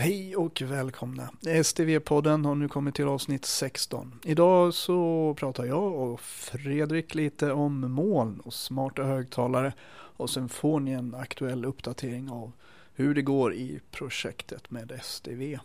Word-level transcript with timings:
Hej 0.00 0.36
och 0.36 0.62
välkomna. 0.62 1.30
STV-podden 1.42 2.44
har 2.44 2.54
nu 2.54 2.68
kommit 2.68 2.94
till 2.94 3.04
avsnitt 3.04 3.44
16. 3.44 4.20
Idag 4.24 4.74
så 4.74 5.34
pratar 5.38 5.64
jag 5.64 5.94
och 5.94 6.20
Fredrik 6.20 7.14
lite 7.14 7.52
om 7.52 7.92
moln 7.92 8.40
och 8.40 8.54
smarta 8.54 9.02
högtalare 9.02 9.72
och 9.90 10.30
sen 10.30 10.48
får 10.48 10.80
ni 10.80 10.90
en 10.90 11.14
aktuell 11.14 11.64
uppdatering 11.64 12.30
av 12.30 12.52
hur 12.94 13.14
det 13.14 13.22
går 13.22 13.54
i 13.54 13.80
projektet 13.90 14.70
med 14.70 15.00
STV. 15.02 15.58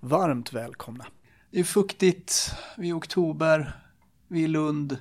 Varmt 0.00 0.52
välkomna. 0.52 1.06
Det 1.50 1.60
är 1.60 1.64
fuktigt, 1.64 2.50
vi 2.78 2.90
är 2.90 2.98
oktober, 2.98 3.72
vi 4.28 4.44
är 4.44 4.48
Lund. 4.48 4.98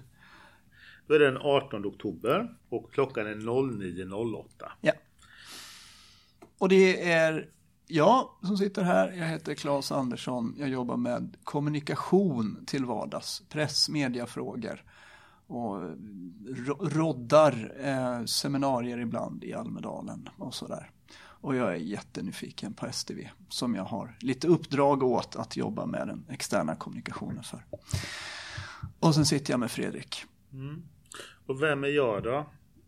Då 1.08 1.14
är 1.14 1.20
det 1.20 1.26
den 1.26 1.42
18 1.42 1.86
oktober 1.86 2.56
och 2.70 2.94
klockan 2.94 3.28
är 3.28 3.36
09.08. 3.36 4.46
Ja. 4.82 4.94
Och 6.58 6.70
det 6.70 7.12
är 7.12 7.50
jag 7.88 8.30
som 8.42 8.58
sitter 8.58 8.84
här, 8.84 9.12
jag 9.12 9.28
heter 9.28 9.56
Claes 9.56 9.92
Andersson. 9.92 10.56
Jag 10.58 10.70
jobbar 10.70 10.98
med 10.98 11.38
kommunikation 11.44 12.64
till 12.68 12.86
vardags, 12.86 13.44
press, 13.50 13.90
mediafrågor 13.90 14.84
och 15.48 15.82
roddar 16.80 17.72
eh, 17.80 18.26
seminarier 18.26 19.00
ibland 19.00 19.44
i 19.44 19.54
Almedalen 19.54 20.30
och 20.38 20.54
sådär. 20.54 20.90
Och 21.18 21.56
jag 21.56 21.72
är 21.72 21.76
jättenyfiken 21.76 22.74
på 22.74 22.86
STV 22.92 23.30
som 23.50 23.76
jag 23.76 23.84
har 23.84 24.18
lite 24.20 24.48
uppdrag 24.48 25.04
åt 25.04 25.36
att 25.36 25.58
jobba 25.58 25.86
med 25.86 26.08
den 26.08 26.26
externa 26.30 26.76
kommunikationen 26.76 27.44
för. 27.44 27.66
Och 29.00 29.16
sen 29.16 29.26
sitter 29.26 29.54
jag 29.54 29.60
med 29.60 29.72
Fredrik. 29.72 30.26
Mm. 30.54 30.84
Och 31.46 31.64
vem 31.64 31.84
är 31.84 31.88
jag 31.88 32.24
då? 32.24 32.46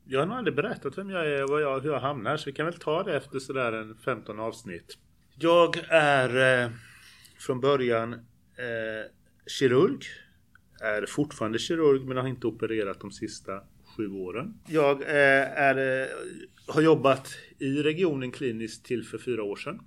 Jag 0.09 0.19
har 0.19 0.25
nog 0.25 0.37
aldrig 0.37 0.55
berättat 0.55 0.97
vem 0.97 1.09
jag 1.09 1.27
är 1.27 1.51
och 1.51 1.61
jag, 1.61 1.79
hur 1.79 1.91
jag 1.91 1.99
hamnar 1.99 2.37
så 2.37 2.49
vi 2.49 2.53
kan 2.53 2.65
väl 2.65 2.79
ta 2.79 3.03
det 3.03 3.17
efter 3.17 3.39
sådär 3.39 3.71
en 3.73 3.97
15 3.97 4.39
avsnitt. 4.39 4.97
Jag 5.35 5.77
är 5.89 6.63
eh, 6.63 6.71
från 7.39 7.59
början 7.59 8.13
eh, 8.13 9.11
kirurg. 9.47 10.05
Är 10.81 11.05
fortfarande 11.05 11.59
kirurg 11.59 12.05
men 12.05 12.17
har 12.17 12.27
inte 12.27 12.47
opererat 12.47 12.99
de 12.99 13.11
sista 13.11 13.61
sju 13.97 14.11
åren. 14.11 14.59
Jag 14.67 15.01
eh, 15.01 15.61
är, 15.61 16.01
eh, 16.01 16.07
har 16.67 16.81
jobbat 16.81 17.29
i 17.59 17.83
regionen 17.83 18.31
kliniskt 18.31 18.85
till 18.85 19.03
för 19.03 19.17
fyra 19.17 19.43
år 19.43 19.55
sedan. 19.55 19.79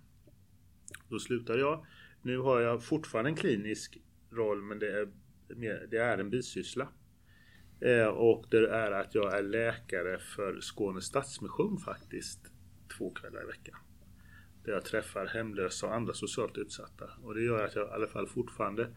Då 1.08 1.18
slutade 1.18 1.60
jag. 1.60 1.86
Nu 2.22 2.38
har 2.38 2.60
jag 2.60 2.84
fortfarande 2.84 3.30
en 3.30 3.36
klinisk 3.36 3.98
roll 4.30 4.62
men 4.62 4.78
det 4.78 5.00
är, 5.00 5.08
det 5.90 5.96
är 5.96 6.18
en 6.18 6.30
bisyssla. 6.30 6.88
Eh, 7.80 8.06
och 8.06 8.44
det 8.50 8.70
är 8.70 8.90
att 8.90 9.14
jag 9.14 9.38
är 9.38 9.42
läkare 9.42 10.18
för 10.18 10.60
Skånes 10.60 11.04
Stadsmission 11.04 11.78
faktiskt. 11.78 12.40
Två 12.98 13.10
kvällar 13.10 13.42
i 13.42 13.46
veckan. 13.46 13.78
Där 14.64 14.72
jag 14.72 14.84
träffar 14.84 15.26
hemlösa 15.26 15.86
och 15.86 15.94
andra 15.94 16.12
socialt 16.12 16.58
utsatta. 16.58 17.04
Och 17.22 17.34
det 17.34 17.42
gör 17.42 17.64
att 17.64 17.74
jag 17.74 17.88
i 17.88 17.90
alla 17.90 18.06
fall 18.06 18.26
fortfarande 18.26 18.88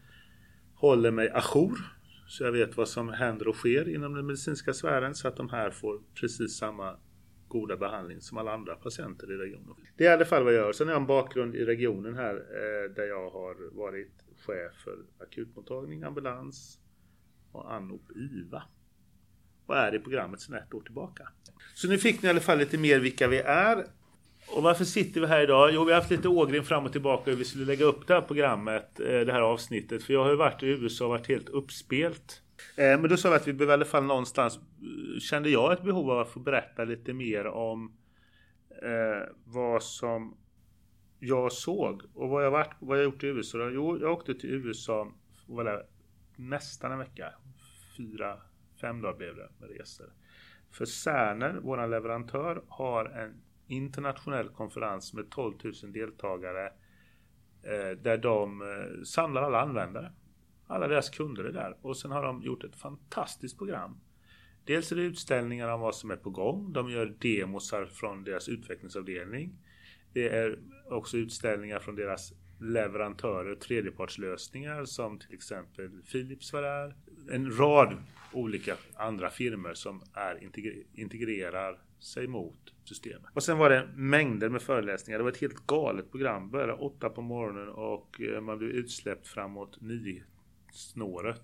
håller 0.74 1.10
mig 1.10 1.30
ajour. 1.30 1.78
Så 2.26 2.44
jag 2.44 2.52
vet 2.52 2.76
vad 2.76 2.88
som 2.88 3.08
händer 3.08 3.48
och 3.48 3.56
sker 3.56 3.88
inom 3.88 4.14
den 4.14 4.26
medicinska 4.26 4.72
sfären 4.72 5.14
så 5.14 5.28
att 5.28 5.36
de 5.36 5.48
här 5.48 5.70
får 5.70 6.00
precis 6.20 6.56
samma 6.56 6.96
goda 7.48 7.76
behandling 7.76 8.20
som 8.20 8.38
alla 8.38 8.52
andra 8.52 8.74
patienter 8.74 9.32
i 9.32 9.36
regionen. 9.36 9.76
Det 9.96 10.06
är 10.06 10.10
i 10.10 10.14
alla 10.14 10.24
fall 10.24 10.44
vad 10.44 10.54
jag 10.54 10.64
gör. 10.64 10.72
Sen 10.72 10.86
har 10.86 10.94
jag 10.94 11.00
en 11.00 11.06
bakgrund 11.06 11.54
i 11.54 11.64
regionen 11.64 12.14
här 12.14 12.34
eh, 12.34 12.94
där 12.94 13.06
jag 13.06 13.30
har 13.30 13.76
varit 13.76 14.12
chef 14.46 14.72
för 14.84 14.98
akutmottagning, 15.18 16.02
ambulans 16.02 16.78
och 17.54 17.74
anop 17.74 18.10
IVA. 18.16 18.62
Och 19.66 19.76
är 19.76 19.94
i 19.94 19.98
programmet 19.98 20.40
sedan 20.40 20.54
ett 20.54 20.74
år 20.74 20.80
tillbaka. 20.80 21.28
Så 21.74 21.88
nu 21.88 21.98
fick 21.98 22.22
ni 22.22 22.26
i 22.26 22.30
alla 22.30 22.40
fall 22.40 22.58
lite 22.58 22.78
mer 22.78 22.98
vilka 22.98 23.28
vi 23.28 23.38
är. 23.38 23.86
Och 24.48 24.62
varför 24.62 24.84
sitter 24.84 25.20
vi 25.20 25.26
här 25.26 25.42
idag? 25.42 25.70
Jo, 25.72 25.84
vi 25.84 25.92
har 25.92 26.00
haft 26.00 26.10
lite 26.10 26.28
ågren 26.28 26.64
fram 26.64 26.84
och 26.84 26.92
tillbaka 26.92 27.30
hur 27.30 27.38
vi 27.38 27.44
skulle 27.44 27.64
lägga 27.64 27.84
upp 27.84 28.06
det 28.06 28.14
här 28.14 28.20
programmet, 28.20 29.00
eh, 29.00 29.06
det 29.06 29.32
här 29.32 29.40
avsnittet. 29.40 30.02
För 30.02 30.12
jag 30.12 30.24
har 30.24 30.30
ju 30.30 30.36
varit 30.36 30.62
i 30.62 30.66
USA 30.66 31.04
och 31.04 31.10
varit 31.10 31.28
helt 31.28 31.48
uppspelt. 31.48 32.42
Eh, 32.76 33.00
men 33.00 33.08
då 33.08 33.16
sa 33.16 33.30
vi 33.30 33.36
att 33.36 33.48
vi 33.48 33.52
behöver 33.52 33.72
i 33.72 33.74
alla 33.74 33.84
fall 33.84 34.04
någonstans, 34.04 34.56
eh, 34.56 35.20
kände 35.20 35.50
jag 35.50 35.72
ett 35.72 35.82
behov 35.82 36.10
av 36.10 36.18
att 36.18 36.30
få 36.30 36.40
berätta 36.40 36.84
lite 36.84 37.12
mer 37.12 37.46
om 37.46 37.96
eh, 38.82 39.28
vad 39.44 39.82
som 39.82 40.36
jag 41.18 41.52
såg 41.52 42.02
och 42.14 42.28
vad 42.28 42.44
jag, 42.44 42.50
varit, 42.50 42.74
vad 42.80 42.98
jag 42.98 43.04
gjort 43.04 43.24
i 43.24 43.26
USA. 43.26 43.70
Jo, 43.72 43.98
jag 44.00 44.12
åkte 44.12 44.34
till 44.34 44.50
USA 44.50 45.12
och 45.48 45.56
var 45.56 45.64
där 45.64 45.82
nästan 46.36 46.92
en 46.92 46.98
vecka. 46.98 47.34
Fyra, 47.96 48.40
fem 48.80 49.00
dagar 49.00 49.16
blev 49.16 49.36
det 49.36 49.48
med 49.60 49.70
resor. 49.70 50.12
För 50.70 50.84
Cerner, 50.84 51.60
vår 51.62 51.86
leverantör, 51.86 52.64
har 52.68 53.04
en 53.04 53.40
internationell 53.66 54.48
konferens 54.48 55.14
med 55.14 55.30
12 55.30 55.54
000 55.82 55.92
deltagare 55.92 56.66
eh, 57.62 57.98
där 58.02 58.18
de 58.18 58.62
eh, 58.62 59.02
samlar 59.04 59.42
alla 59.42 59.60
användare. 59.60 60.12
Alla 60.66 60.88
deras 60.88 61.10
kunder 61.10 61.44
är 61.44 61.52
där 61.52 61.76
och 61.82 61.96
sen 61.96 62.10
har 62.10 62.22
de 62.22 62.42
gjort 62.42 62.64
ett 62.64 62.76
fantastiskt 62.76 63.58
program. 63.58 64.00
Dels 64.64 64.92
är 64.92 64.96
det 64.96 65.02
utställningar 65.02 65.68
om 65.68 65.80
vad 65.80 65.94
som 65.94 66.10
är 66.10 66.16
på 66.16 66.30
gång. 66.30 66.72
De 66.72 66.90
gör 66.90 67.06
demosar 67.06 67.86
från 67.86 68.24
deras 68.24 68.48
utvecklingsavdelning. 68.48 69.58
Det 70.12 70.28
är 70.28 70.58
också 70.90 71.16
utställningar 71.16 71.80
från 71.80 71.96
deras 71.96 72.32
leverantörer, 72.64 73.54
tredjepartslösningar 73.54 74.84
som 74.84 75.18
till 75.18 75.34
exempel 75.34 75.90
Philips 76.12 76.52
var 76.52 76.62
där. 76.62 76.94
En 77.30 77.58
rad 77.58 77.96
olika 78.32 78.76
andra 78.94 79.30
firmor 79.30 79.74
som 79.74 80.02
är 80.14 80.50
integrerar 80.94 81.78
sig 81.98 82.26
mot 82.26 82.72
systemet. 82.84 83.30
Och 83.34 83.42
sen 83.42 83.58
var 83.58 83.70
det 83.70 83.88
mängder 83.94 84.48
med 84.48 84.62
föreläsningar. 84.62 85.18
Det 85.18 85.24
var 85.24 85.30
ett 85.30 85.40
helt 85.40 85.66
galet 85.66 86.10
program. 86.10 86.50
Började 86.50 86.72
åtta 86.72 87.08
på 87.08 87.22
morgonen 87.22 87.68
och 87.68 88.20
eh, 88.20 88.40
man 88.40 88.58
blev 88.58 88.70
utsläppt 88.70 89.28
framåt 89.28 89.80
nio 89.80 90.22
snåret. 90.72 91.42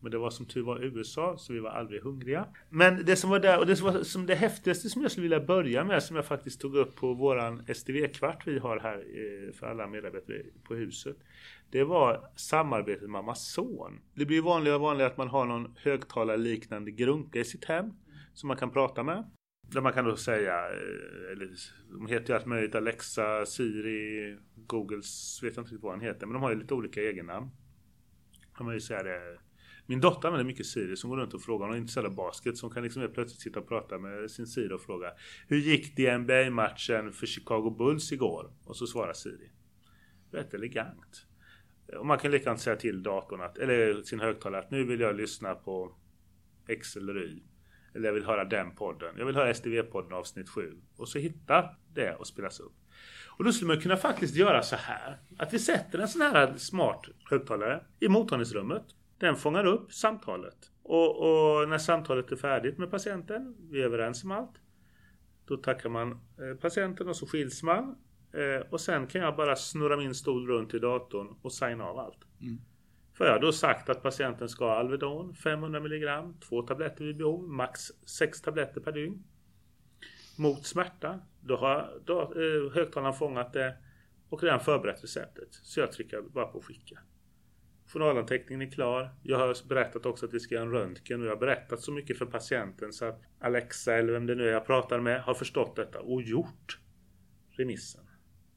Men 0.00 0.10
det 0.10 0.18
var 0.18 0.30
som 0.30 0.46
tur 0.46 0.62
var 0.62 0.84
USA 0.84 1.36
så 1.38 1.52
vi 1.52 1.58
var 1.58 1.70
aldrig 1.70 2.02
hungriga. 2.02 2.46
Men 2.68 3.04
det 3.04 3.16
som 3.16 3.30
var 3.30 3.40
där 3.40 3.58
och 3.58 3.66
det 3.66 3.76
som 3.76 3.92
var 3.92 4.02
som 4.02 4.26
det 4.26 4.34
häftigaste 4.34 4.88
som 4.88 5.02
jag 5.02 5.10
skulle 5.10 5.22
vilja 5.22 5.40
börja 5.40 5.84
med 5.84 6.02
som 6.02 6.16
jag 6.16 6.24
faktiskt 6.24 6.60
tog 6.60 6.76
upp 6.76 6.96
på 6.96 7.14
våran 7.14 7.64
STV-kvart 7.74 8.46
vi 8.46 8.58
har 8.58 8.80
här 8.80 8.96
eh, 8.98 9.52
för 9.52 9.66
alla 9.66 9.86
medarbetare 9.86 10.42
på 10.64 10.74
huset. 10.74 11.16
Det 11.70 11.84
var 11.84 12.30
samarbetet 12.36 13.10
med 13.10 13.18
Amazon. 13.18 14.00
Det 14.14 14.26
blir 14.26 14.42
vanligare 14.42 14.76
och 14.76 14.82
vanligare 14.82 15.10
att 15.10 15.18
man 15.18 15.28
har 15.28 15.44
någon 15.44 15.74
högtalarliknande 15.76 16.90
grunka 16.90 17.38
i 17.38 17.44
sitt 17.44 17.64
hem 17.64 17.92
som 18.34 18.48
man 18.48 18.56
kan 18.56 18.70
prata 18.70 19.02
med. 19.02 19.30
Där 19.70 19.80
man 19.80 19.92
kan 19.92 20.04
då 20.04 20.16
säga, 20.16 20.54
eh, 20.54 21.32
eller 21.32 21.50
de 21.92 22.06
heter 22.06 22.28
ju 22.28 22.34
allt 22.34 22.46
möjligt, 22.46 22.74
Alexa, 22.74 23.46
Siri, 23.46 24.36
Googles, 24.54 25.40
vet 25.42 25.56
jag 25.56 25.64
inte 25.64 25.76
vad 25.76 25.92
han 25.92 26.00
heter, 26.00 26.26
men 26.26 26.34
de 26.34 26.42
har 26.42 26.50
ju 26.50 26.58
lite 26.58 26.74
olika 26.74 27.02
egennamn. 27.02 27.50
Kan 28.56 28.66
man 28.66 28.74
ju 28.74 28.80
säga 28.80 29.02
det. 29.02 29.38
Min 29.90 30.00
dotter 30.00 30.28
använder 30.28 30.44
mycket 30.44 30.66
Siri 30.66 30.96
som 30.96 31.10
går 31.10 31.16
runt 31.16 31.34
och 31.34 31.42
frågar, 31.42 31.66
hon 31.66 31.74
är 31.74 31.78
intresserad 31.78 32.06
av 32.06 32.14
basket, 32.14 32.56
som 32.56 32.70
kan 32.70 32.82
liksom 32.82 33.02
helt 33.02 33.14
plötsligt 33.14 33.40
sitta 33.40 33.60
och 33.60 33.68
prata 33.68 33.98
med 33.98 34.30
sin 34.30 34.46
Siri 34.46 34.74
och 34.74 34.80
fråga 34.80 35.12
Hur 35.46 35.58
gick 35.58 35.96
det 35.96 36.02
i 36.02 36.18
NBA-matchen 36.18 37.12
för 37.12 37.26
Chicago 37.26 37.70
Bulls 37.78 38.12
igår? 38.12 38.52
Och 38.64 38.76
så 38.76 38.86
svarar 38.86 39.12
Siri. 39.12 39.50
Rätt 40.30 40.54
elegant. 40.54 41.26
Och 41.98 42.06
man 42.06 42.18
kan 42.18 42.30
likadant 42.30 42.60
säga 42.60 42.76
till 42.76 43.02
datorn, 43.02 43.40
att, 43.40 43.58
eller 43.58 44.02
sin 44.02 44.20
högtalare, 44.20 44.62
att 44.62 44.70
nu 44.70 44.84
vill 44.84 45.00
jag 45.00 45.16
lyssna 45.16 45.54
på 45.54 45.96
X 46.68 46.96
eller 46.96 47.22
Y. 47.24 47.42
Eller 47.94 48.08
jag 48.08 48.14
vill 48.14 48.24
höra 48.24 48.44
den 48.44 48.74
podden. 48.74 49.14
Jag 49.18 49.26
vill 49.26 49.36
höra 49.36 49.52
STV-podden 49.52 50.12
avsnitt 50.12 50.48
7. 50.48 50.76
Och 50.96 51.08
så 51.08 51.18
hitta 51.18 51.70
det 51.94 52.14
och 52.14 52.26
spelas 52.26 52.60
upp. 52.60 52.76
Och 53.38 53.44
då 53.44 53.52
skulle 53.52 53.68
man 53.68 53.80
kunna 53.80 53.96
faktiskt 53.96 54.36
göra 54.36 54.62
så 54.62 54.76
här. 54.76 55.18
Att 55.38 55.54
vi 55.54 55.58
sätter 55.58 55.98
en 55.98 56.08
sån 56.08 56.22
här 56.22 56.56
smart 56.56 57.06
högtalare 57.30 57.84
i 58.00 58.08
mottagningsrummet. 58.08 58.84
Den 59.18 59.36
fångar 59.36 59.66
upp 59.66 59.92
samtalet. 59.92 60.70
Och, 60.82 61.16
och, 61.16 61.68
när 61.68 61.78
samtalet 61.78 62.32
är 62.32 62.36
färdigt 62.36 62.78
med 62.78 62.90
patienten, 62.90 63.56
vi 63.70 63.80
är 63.80 63.84
överens 63.84 64.24
om 64.24 64.30
allt. 64.30 64.54
Då 65.44 65.56
tackar 65.56 65.88
man 65.88 66.10
eh, 66.10 66.60
patienten 66.60 67.08
och 67.08 67.16
så 67.16 67.26
skiljs 67.26 67.62
man. 67.62 67.96
Eh, 68.32 68.70
och 68.70 68.80
sen 68.80 69.06
kan 69.06 69.20
jag 69.20 69.36
bara 69.36 69.56
snurra 69.56 69.96
min 69.96 70.14
stol 70.14 70.46
runt 70.46 70.74
i 70.74 70.78
datorn 70.78 71.36
och 71.42 71.52
signa 71.52 71.84
av 71.84 71.98
allt. 71.98 72.24
Mm. 72.40 72.58
För 73.14 73.24
jag 73.24 73.32
har 73.32 73.40
då 73.40 73.52
sagt 73.52 73.88
att 73.88 74.02
patienten 74.02 74.48
ska 74.48 74.64
ha 74.64 74.78
Alvedon 74.78 75.34
500 75.34 75.80
mg, 75.80 76.34
två 76.48 76.62
tabletter 76.62 77.04
vid 77.04 77.16
behov, 77.16 77.48
max 77.48 77.80
6 78.06 78.40
tabletter 78.42 78.80
per 78.80 78.92
dygn. 78.92 79.24
Mot 80.38 80.66
smärta. 80.66 81.20
Då 81.40 81.56
har 81.56 82.00
då, 82.04 82.20
eh, 82.20 82.72
högtalaren 82.74 83.14
fångat 83.14 83.52
det 83.52 83.76
och 84.28 84.42
redan 84.42 84.60
förberett 84.60 85.04
receptet. 85.04 85.48
Så 85.50 85.80
jag 85.80 85.92
trycker 85.92 86.20
bara 86.20 86.46
på 86.46 86.60
skicka. 86.60 86.98
Journalanteckningen 87.92 88.68
är 88.68 88.70
klar. 88.70 89.10
Jag 89.22 89.38
har 89.38 89.68
berättat 89.68 90.06
också 90.06 90.26
att 90.26 90.34
vi 90.34 90.40
ska 90.40 90.54
göra 90.54 90.64
en 90.64 90.72
röntgen 90.72 91.20
och 91.20 91.26
jag 91.26 91.32
har 91.32 91.40
berättat 91.40 91.80
så 91.80 91.92
mycket 91.92 92.18
för 92.18 92.26
patienten 92.26 92.92
så 92.92 93.04
att 93.04 93.22
Alexa 93.40 93.94
eller 93.94 94.12
vem 94.12 94.26
det 94.26 94.34
nu 94.34 94.48
är 94.48 94.52
jag 94.52 94.66
pratar 94.66 95.00
med 95.00 95.22
har 95.22 95.34
förstått 95.34 95.76
detta 95.76 96.00
och 96.00 96.22
gjort 96.22 96.78
remissen. 97.50 98.04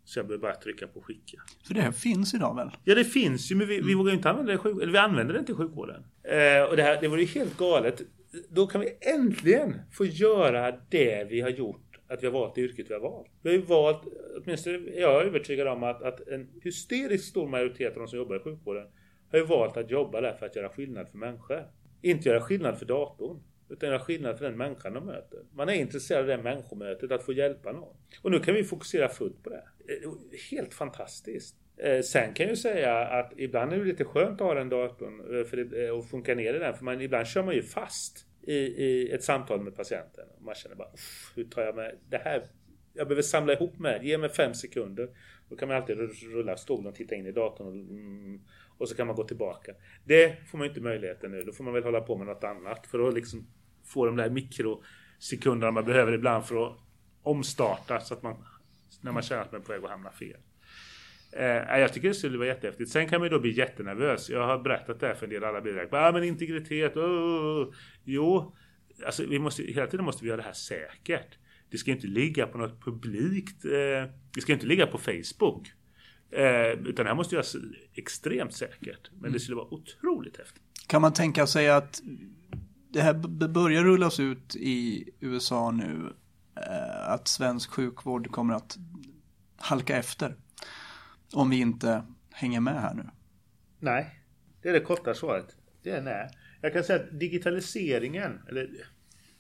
Så 0.04 0.20
jag 0.20 0.28
behöver 0.28 0.42
bara 0.42 0.56
trycka 0.56 0.88
på 0.88 1.02
skicka. 1.02 1.38
För 1.68 1.74
det 1.74 1.82
här 1.82 1.92
finns 1.92 2.34
idag 2.34 2.56
väl? 2.56 2.70
Ja 2.84 2.96
det 2.96 3.06
finns 3.06 3.52
ju 3.52 3.56
men 3.56 3.68
vi, 3.68 3.76
mm. 3.76 3.88
vi 3.88 3.94
vågar 3.94 4.14
inte 4.14 4.30
använda 4.30 4.52
det 4.52 4.56
i 4.56 4.58
sjukvården. 4.58 4.84
Eller 4.84 4.94
vi 4.94 4.98
använder 4.98 5.34
det 5.34 5.40
inte 5.40 5.52
i 5.52 5.56
sjukvården. 5.56 6.04
Eh, 6.24 6.64
och 6.70 6.76
det, 6.76 6.84
här, 6.84 7.02
det 7.02 7.08
vore 7.08 7.22
ju 7.22 7.28
helt 7.28 7.58
galet. 7.58 8.02
Då 8.50 8.68
kan 8.68 8.82
vi 8.82 8.98
äntligen 9.02 9.76
få 9.92 10.06
göra 10.06 10.72
det 10.90 11.28
vi 11.30 11.42
har 11.42 11.50
gjort 11.50 11.92
att 12.08 12.24
vi 12.24 12.28
har 12.28 12.34
valt 12.34 12.56
det 12.56 12.62
yrket 12.62 12.90
vi 12.90 12.94
har 12.94 13.02
valt. 13.02 13.32
Vi 13.42 13.50
har 13.50 13.58
ju 13.58 13.62
valt, 13.62 14.02
åtminstone 14.44 14.78
är 14.78 15.02
jag 15.02 15.24
övertygad 15.24 15.68
om 15.68 15.84
att, 15.84 16.04
att 16.04 16.28
en 16.28 16.50
hysteriskt 16.62 17.28
stor 17.28 17.48
majoritet 17.48 17.94
av 17.94 18.00
de 18.00 18.08
som 18.08 18.18
jobbar 18.18 18.36
i 18.36 18.40
sjukvården 18.40 18.88
har 19.32 19.40
ju 19.40 19.46
valt 19.46 19.78
att 19.78 19.92
jobba 19.92 20.22
där 20.22 20.34
för 20.34 20.46
att 20.46 20.56
göra 20.56 20.70
skillnad 20.70 21.10
för 21.10 21.18
människor. 21.18 21.68
Inte 22.02 22.30
göra 22.30 22.42
skillnad 22.42 22.80
för 22.80 22.86
datorn. 22.86 23.44
Utan 23.70 23.90
göra 23.90 24.00
skillnad 24.00 24.38
för 24.38 24.46
den 24.46 24.58
människan 24.58 24.94
de 24.94 25.06
möter. 25.06 25.40
Man 25.54 25.70
är 25.70 25.74
intresserad 25.74 26.22
av 26.22 26.28
det 26.28 26.44
människomötet, 26.44 27.12
att 27.12 27.24
få 27.24 27.34
hjälpa 27.34 27.72
någon. 27.72 27.96
Och 28.22 28.32
nu 28.32 28.40
kan 28.40 28.54
vi 28.54 28.64
fokusera 28.64 29.10
fullt 29.10 29.44
på 29.44 29.50
det. 29.50 29.64
Eh, 29.88 30.12
helt 30.52 30.74
fantastiskt. 30.74 31.56
Eh, 31.78 32.02
sen 32.02 32.34
kan 32.34 32.44
jag 32.44 32.50
ju 32.50 32.56
säga 32.56 32.98
att 32.98 33.34
ibland 33.38 33.74
är 33.74 33.78
det 33.78 33.86
lite 33.86 34.06
skönt 34.06 34.42
att 34.42 34.48
ha 34.48 34.54
den 34.54 34.70
datorn 34.70 35.38
eh, 35.38 35.46
för 35.46 35.58
det, 35.58 35.92
och 35.92 36.10
funka 36.10 36.36
ner 36.36 36.54
i 36.54 36.60
den. 36.60 36.74
För 36.78 36.86
man, 36.86 37.02
ibland 37.02 37.28
kör 37.28 37.44
man 37.44 37.56
ju 37.56 37.64
fast 37.64 38.26
i, 38.42 38.56
i 38.56 39.12
ett 39.12 39.24
samtal 39.24 39.62
med 39.62 39.76
patienten. 39.76 40.26
Man 40.40 40.56
känner 40.56 40.76
bara, 40.76 40.90
hur 41.36 41.44
tar 41.44 41.62
jag 41.62 41.76
med 41.76 41.96
det 42.10 42.18
här? 42.18 42.44
Jag 42.94 43.08
behöver 43.08 43.22
samla 43.22 43.54
ihop 43.54 43.80
mig, 43.80 44.00
ge 44.04 44.18
mig 44.18 44.30
fem 44.30 44.54
sekunder. 44.54 45.10
Då 45.52 45.58
kan 45.58 45.68
man 45.68 45.78
alltid 45.78 45.98
rulla 46.34 46.58
stolen 46.58 46.88
och 46.88 46.96
titta 46.96 47.16
in 47.16 47.26
i 47.26 47.32
datorn 47.32 47.68
och, 47.68 47.74
mm, 47.74 48.42
och 48.78 48.90
så 48.90 48.96
kan 48.96 49.08
man 49.08 49.16
gå 49.16 49.24
tillbaka. 49.24 49.72
Det 50.06 50.50
får 50.50 50.58
man 50.58 50.68
inte 50.68 50.82
möjligheten 50.82 51.32
nu. 51.32 51.44
Då 51.44 51.52
får 51.52 51.64
man 51.64 51.74
väl 51.74 51.84
hålla 51.84 52.02
på 52.02 52.18
med 52.18 52.28
något 52.28 52.44
annat 52.44 52.88
för 52.88 53.08
att 53.08 53.14
liksom 53.14 53.48
få 53.86 54.06
de 54.06 54.16
där 54.16 54.30
mikrosekunderna 54.30 55.72
man 55.72 55.86
behöver 55.86 56.12
ibland 56.14 56.46
för 56.46 56.68
att 56.68 56.78
omstarta 57.24 58.00
så 58.00 58.14
att 58.14 58.24
man 58.24 58.36
när 59.02 59.12
man 59.12 59.24
känner 59.24 59.42
att 59.42 59.52
man 59.52 59.62
är 59.62 59.66
på 59.66 59.72
väg 59.72 59.84
att 59.84 59.90
hamna 59.90 60.12
fel. 60.12 60.38
Eh, 61.32 61.80
jag 61.80 61.94
tycker 61.94 62.08
det 62.08 62.14
skulle 62.14 62.38
vara 62.38 62.48
jättehäftigt. 62.48 62.90
Sen 62.90 63.10
kan 63.10 63.20
man 63.20 63.26
ju 63.26 63.30
då 63.30 63.40
bli 63.40 63.52
jättenervös. 63.52 64.30
Jag 64.30 64.48
har 64.48 64.60
berättat 64.60 65.00
det 65.00 65.08
här 65.08 65.14
för 65.14 65.26
en 65.26 65.30
del 65.30 65.44
alla 65.44 65.62
blir 65.62 65.74
direkt 65.74 65.94
ah, 65.94 66.12
men 66.12 66.24
integritet, 66.24 66.98
oh, 66.98 67.04
oh, 67.04 67.68
oh. 67.68 67.74
Jo, 68.04 68.56
alltså 69.06 69.26
vi 69.26 69.40
måste, 69.40 69.64
hela 69.64 69.88
tiden 69.88 70.06
måste 70.06 70.24
vi 70.24 70.28
göra 70.28 70.38
det 70.38 70.44
här 70.44 70.54
säkert. 70.54 71.38
Det 71.72 71.78
ska 71.78 71.92
inte 71.92 72.08
ligga 72.08 72.48
på 72.48 72.58
något 72.58 72.84
publikt. 72.84 73.66
Eh, 73.66 74.12
det 74.36 74.42
ska 74.42 74.54
inte 74.54 74.66
ligga 74.66 74.88
på 74.88 74.98
Facebook. 74.98 75.74
Eh, 76.32 76.72
utan 76.72 77.06
det 77.06 77.10
här 77.10 77.16
måste 77.16 77.36
göras 77.36 77.56
extremt 77.94 78.54
säkert. 78.54 79.10
Men 79.12 79.20
mm. 79.20 79.34
det 79.34 79.40
skulle 79.40 79.56
vara 79.56 79.74
otroligt 79.74 80.38
häftigt. 80.38 80.64
Kan 80.88 81.02
man 81.02 81.14
tänka 81.14 81.48
sig 81.48 81.70
att 81.70 82.02
det 82.90 83.02
här 83.02 83.14
börjar 83.48 83.84
rullas 83.84 84.20
ut 84.20 84.56
i 84.56 85.10
USA 85.20 85.72
nu. 85.72 86.14
Eh, 86.56 87.10
att 87.10 87.28
svensk 87.28 87.72
sjukvård 87.72 88.32
kommer 88.32 88.54
att 88.54 88.78
halka 89.56 89.98
efter. 89.98 90.36
Om 91.34 91.50
vi 91.50 91.60
inte 91.60 92.04
hänger 92.32 92.60
med 92.60 92.82
här 92.82 92.94
nu. 92.94 93.04
Nej, 93.80 94.20
det 94.62 94.70
är 94.70 94.74
det 94.74 94.80
korta 94.80 95.14
svaret. 95.14 95.56
Det 95.84 95.90
är 95.90 96.02
nej. 96.02 96.30
Jag 96.62 96.74
kan 96.74 96.84
säga 96.84 97.00
att 97.00 97.20
digitaliseringen, 97.20 98.40
eller 98.50 98.70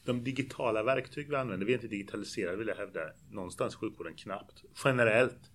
de 0.06 0.24
digitala 0.24 0.83
verktyg 0.83 1.30
vi 1.30 1.36
använder, 1.36 1.65
vi 1.65 1.74
är 1.74 1.77
inte 1.77 1.88
digitaliserade 1.88 2.57
vill 2.57 2.68
jag 2.68 2.75
hävda 2.75 3.00
någonstans 3.30 3.75
sjukvården 3.75 4.15
knappt. 4.15 4.63
Generellt. 4.83 5.51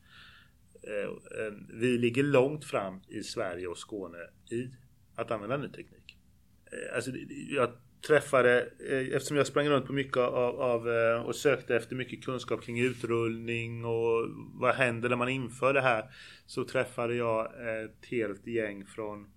Eh, 0.82 1.52
vi 1.68 1.98
ligger 1.98 2.22
långt 2.22 2.64
fram 2.64 3.00
i 3.08 3.22
Sverige 3.22 3.66
och 3.66 3.78
Skåne 3.78 4.18
i 4.50 4.70
att 5.14 5.30
använda 5.30 5.56
ny 5.56 5.68
teknik. 5.68 6.18
Eh, 6.72 6.96
alltså, 6.96 7.10
jag 7.48 7.70
träffade, 8.06 8.60
eh, 8.90 9.16
eftersom 9.16 9.36
jag 9.36 9.46
sprang 9.46 9.68
runt 9.68 9.86
på 9.86 9.92
mycket 9.92 10.16
av, 10.16 10.60
av, 10.60 10.88
och 11.26 11.36
sökte 11.36 11.76
efter 11.76 11.96
mycket 11.96 12.24
kunskap 12.24 12.62
kring 12.62 12.80
utrullning 12.80 13.84
och 13.84 14.28
vad 14.54 14.74
händer 14.74 15.08
när 15.08 15.16
man 15.16 15.28
inför 15.28 15.74
det 15.74 15.80
här. 15.80 16.04
Så 16.46 16.64
träffade 16.64 17.14
jag 17.14 17.46
ett 17.84 18.06
helt 18.06 18.46
gäng 18.46 18.86
från 18.86 19.28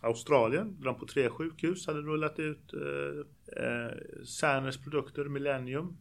Australien. 0.00 0.76
De 0.80 0.98
på 0.98 1.06
tre 1.06 1.30
sjukhus 1.30 1.86
hade 1.86 2.00
rullat 2.00 2.38
ut 2.38 2.72
eh, 2.72 3.64
eh, 3.64 4.24
Cerners 4.24 4.78
produkter, 4.78 5.24
Millennium. 5.24 5.96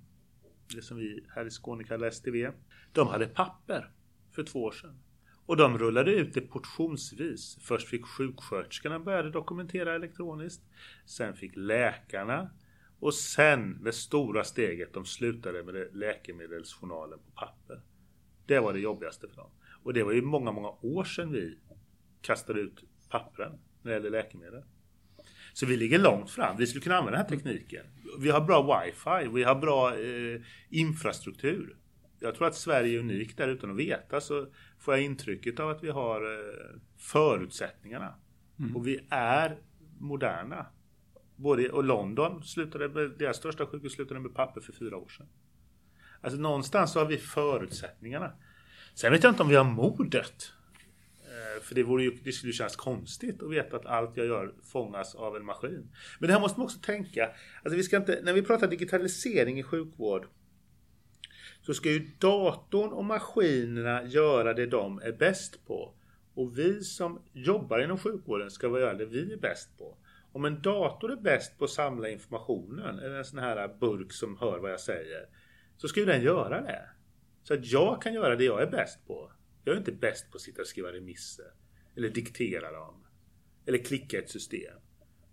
Det 0.76 0.82
som 0.82 0.98
vi 0.98 1.26
här 1.36 1.46
i 1.46 1.52
Skåne 1.52 1.84
kallar 1.84 2.08
STV. 2.12 2.52
De 2.92 3.08
hade 3.08 3.28
papper 3.28 3.92
för 4.32 4.44
två 4.44 4.64
år 4.64 4.72
sedan. 4.72 5.00
Och 5.46 5.58
de 5.58 5.78
rullade 5.78 6.12
ut 6.12 6.34
det 6.34 6.42
portionsvis. 6.42 7.58
Först 7.62 7.88
fick 7.88 8.06
sjuksköterskorna 8.06 9.00
börja 9.00 9.24
dokumentera 9.24 9.96
elektroniskt. 9.96 10.64
Sen 11.06 11.36
fick 11.36 11.52
läkarna. 11.56 12.50
Och 13.00 13.14
sen 13.14 13.84
det 13.84 13.92
stora 13.92 14.44
steget, 14.44 14.94
de 14.94 15.06
slutade 15.06 15.64
med 15.64 15.88
läkemedelsjournalen 15.94 17.20
på 17.20 17.32
papper. 17.32 17.82
Det 18.46 18.60
var 18.60 18.74
det 18.74 18.80
jobbigaste 18.80 19.28
för 19.28 19.36
dem. 19.36 19.52
Och 19.84 19.94
det 19.94 20.04
var 20.04 20.12
ju 20.12 20.22
många, 20.22 20.52
många 20.52 20.70
år 20.70 21.04
sedan 21.04 21.32
vi 21.32 21.58
kastade 22.22 22.60
ut 22.60 22.84
pappren 23.10 23.60
när 23.82 23.92
det 23.92 23.98
gäller 23.98 24.10
läkemedel. 24.10 24.64
Så 25.54 25.66
vi 25.66 25.78
ligger 25.78 26.00
långt 26.00 26.32
fram. 26.32 26.58
Vi 26.58 26.68
skulle 26.68 26.82
kunna 26.82 26.98
använda 26.98 27.18
den 27.18 27.26
här 27.26 27.38
tekniken. 27.38 27.86
Vi 28.20 28.30
har 28.30 28.42
bra 28.42 28.82
wifi, 28.84 29.30
vi 29.36 29.44
har 29.44 29.56
bra 29.56 30.00
eh, 30.00 30.42
infrastruktur. 30.70 31.76
Jag 32.20 32.36
tror 32.36 32.48
att 32.48 32.56
Sverige 32.56 32.96
är 32.96 33.00
unikt 33.00 33.38
där 33.38 33.48
utan 33.48 33.72
att 33.72 33.78
veta 33.78 34.22
så 34.22 34.48
får 34.80 34.94
jag 34.94 35.04
intrycket 35.04 35.60
av 35.60 35.70
att 35.70 35.84
vi 35.84 35.90
har 35.90 36.22
eh, 36.22 36.80
förutsättningarna. 36.98 38.14
Mm. 38.60 38.76
Och 38.76 38.88
vi 38.88 39.00
är 39.10 39.58
moderna. 40.00 40.66
Både, 41.36 41.70
och 41.70 41.84
London 41.84 42.44
slutade 42.44 42.90
med, 42.90 43.12
deras 43.20 43.38
största 43.38 43.66
sjukhus 43.66 43.94
slutade 43.94 44.20
med 44.20 44.36
papper 44.36 44.62
för 44.62 44.74
fyra 44.74 44.98
år 44.98 45.08
sedan. 45.08 45.28
Alltså 46.22 46.40
någonstans 46.40 46.92
så 46.92 47.00
har 47.00 47.06
vi 47.06 47.18
förutsättningarna. 47.18 48.32
Sen 48.94 49.12
vet 49.12 49.24
jag 49.24 49.32
inte 49.32 49.44
om 49.44 49.50
vi 49.50 49.56
har 49.56 49.64
modet. 49.64 50.54
För 51.64 51.76
det, 51.76 51.84
vore 51.84 52.04
ju, 52.04 52.12
det 52.24 52.32
skulle 52.32 52.50
ju 52.50 52.58
kännas 52.58 52.76
konstigt 52.76 53.44
att 53.44 53.52
veta 53.52 53.76
att 53.76 53.86
allt 53.86 54.18
jag 54.18 54.26
gör 54.26 54.54
fångas 54.64 55.16
av 55.16 55.36
en 55.36 55.46
maskin. 55.46 55.92
Men 56.20 56.28
det 56.28 56.34
här 56.34 56.42
måste 56.42 56.60
man 56.60 56.66
också 56.66 56.80
tänka. 56.80 57.30
Alltså 57.64 57.78
vi 57.78 57.84
ska 57.84 57.98
inte, 57.98 58.20
när 58.24 58.34
vi 58.34 58.42
pratar 58.42 58.68
digitalisering 58.68 59.60
i 59.60 59.64
sjukvård 59.64 60.28
så 61.62 61.74
ska 61.74 61.90
ju 61.90 62.12
datorn 62.20 62.94
och 62.94 63.06
maskinerna 63.06 64.04
göra 64.04 64.54
det 64.54 64.66
de 64.66 65.02
är 65.02 65.12
bäst 65.12 65.68
på. 65.68 65.94
Och 66.34 66.58
vi 66.58 66.84
som 66.84 67.22
jobbar 67.34 67.80
inom 67.80 67.98
sjukvården 67.98 68.52
ska 68.52 68.80
göra 68.80 68.94
det 68.94 69.06
vi 69.06 69.34
är 69.34 69.38
bäst 69.38 69.78
på. 69.78 69.98
Om 70.32 70.46
en 70.46 70.62
dator 70.62 71.12
är 71.12 71.16
bäst 71.16 71.58
på 71.58 71.66
att 71.66 71.72
samla 71.72 72.10
informationen, 72.10 73.00
eller 73.00 73.16
en 73.16 73.26
sån 73.26 73.40
här 73.40 73.68
burk 73.80 74.12
som 74.12 74.38
hör 74.38 74.60
vad 74.60 74.72
jag 74.72 74.80
säger, 74.80 75.26
så 75.78 75.88
ska 75.88 76.00
ju 76.00 76.06
den 76.06 76.22
göra 76.22 76.62
det. 76.62 76.90
Så 77.44 77.54
att 77.54 77.66
jag 77.66 78.02
kan 78.02 78.14
göra 78.14 78.36
det 78.36 78.44
jag 78.44 78.62
är 78.62 78.68
bäst 78.68 79.08
på. 79.08 79.32
Jag 79.70 79.76
är 79.76 79.80
inte 79.80 79.92
bäst 79.92 80.32
på 80.32 80.36
att 80.36 80.42
sitta 80.42 80.62
och 80.62 80.68
skriva 80.68 80.92
remisser, 80.92 81.46
eller 81.96 82.10
diktera 82.10 82.72
dem, 82.72 83.06
eller 83.66 83.78
klicka 83.78 84.20
ett 84.20 84.30
system. 84.30 84.78